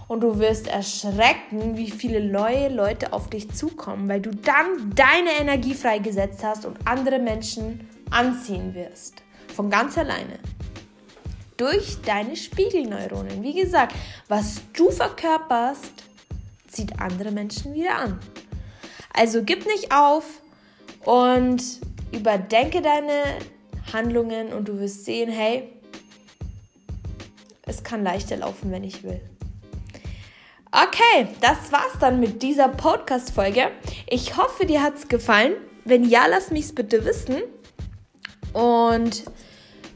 Und 0.07 0.21
du 0.21 0.39
wirst 0.39 0.67
erschrecken, 0.67 1.75
wie 1.75 1.91
viele 1.91 2.23
neue 2.23 2.69
Leute 2.69 3.11
auf 3.11 3.29
dich 3.29 3.51
zukommen, 3.51 4.07
weil 4.07 4.21
du 4.21 4.31
dann 4.31 4.93
deine 4.95 5.31
Energie 5.39 5.73
freigesetzt 5.73 6.43
hast 6.43 6.65
und 6.65 6.77
andere 6.85 7.19
Menschen 7.19 7.89
anziehen 8.09 8.73
wirst. 8.73 9.21
Von 9.53 9.69
ganz 9.69 9.97
alleine. 9.97 10.39
Durch 11.57 12.01
deine 12.03 12.35
Spiegelneuronen. 12.35 13.43
Wie 13.43 13.53
gesagt, 13.61 13.95
was 14.29 14.61
du 14.73 14.91
verkörperst, 14.91 16.03
zieht 16.67 16.99
andere 16.99 17.31
Menschen 17.31 17.73
wieder 17.73 17.95
an. 17.95 18.19
Also 19.13 19.43
gib 19.43 19.65
nicht 19.65 19.91
auf 19.91 20.41
und 21.03 21.63
überdenke 22.11 22.81
deine 22.81 23.23
Handlungen 23.91 24.53
und 24.53 24.67
du 24.67 24.79
wirst 24.79 25.05
sehen, 25.05 25.29
hey, 25.29 25.69
es 27.67 27.83
kann 27.83 28.03
leichter 28.03 28.37
laufen, 28.37 28.71
wenn 28.71 28.83
ich 28.83 29.03
will. 29.03 29.19
Okay, 30.71 31.27
das 31.41 31.71
war's 31.71 31.97
dann 31.99 32.19
mit 32.19 32.43
dieser 32.43 32.67
Podcast-Folge. 32.67 33.71
Ich 34.09 34.37
hoffe, 34.37 34.65
dir 34.65 34.81
hat's 34.81 35.07
gefallen. 35.07 35.53
Wenn 35.85 36.03
ja, 36.03 36.25
lass 36.27 36.51
mich's 36.51 36.73
bitte 36.73 37.05
wissen. 37.05 37.37
Und 38.53 39.23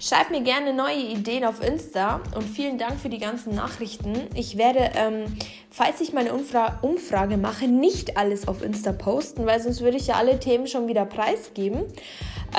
Schreib 0.04 0.32
mir 0.32 0.42
gerne 0.42 0.74
neue 0.74 0.98
Ideen 0.98 1.46
auf 1.46 1.64
Insta 1.64 2.22
und 2.36 2.42
vielen 2.42 2.80
Dank 2.80 3.00
für 3.00 3.10
die 3.10 3.20
ganzen 3.20 3.54
Nachrichten. 3.54 4.16
Ich 4.34 4.58
werde, 4.58 4.90
ähm, 4.96 5.26
falls 5.70 6.02
ich 6.02 6.12
meine 6.12 6.34
Umfra 6.34 6.80
Umfrage 6.82 7.38
mache, 7.38 7.68
nicht 7.68 8.18
alles 8.18 8.48
auf 8.48 8.64
Insta 8.64 8.94
posten, 8.94 9.46
weil 9.46 9.62
sonst 9.62 9.82
würde 9.82 9.98
ich 9.98 10.08
ja 10.08 10.16
alle 10.16 10.40
Themen 10.40 10.66
schon 10.66 10.88
wieder 10.88 11.06
preisgeben. 11.06 11.84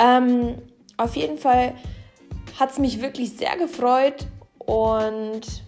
Ähm, 0.01 0.55
auf 0.95 1.17
jeden 1.17 1.37
Fall 1.37 1.73
hat 2.57 2.71
es 2.71 2.79
mich 2.79 3.01
wirklich 3.01 3.33
sehr 3.33 3.57
gefreut 3.57 4.25
und 4.65 5.63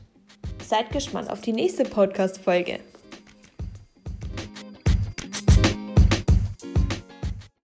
seid 0.63 0.89
gespannt 0.91 1.29
auf 1.29 1.41
die 1.41 1.53
nächste 1.53 1.84
Podcast-Folge. 1.84 2.79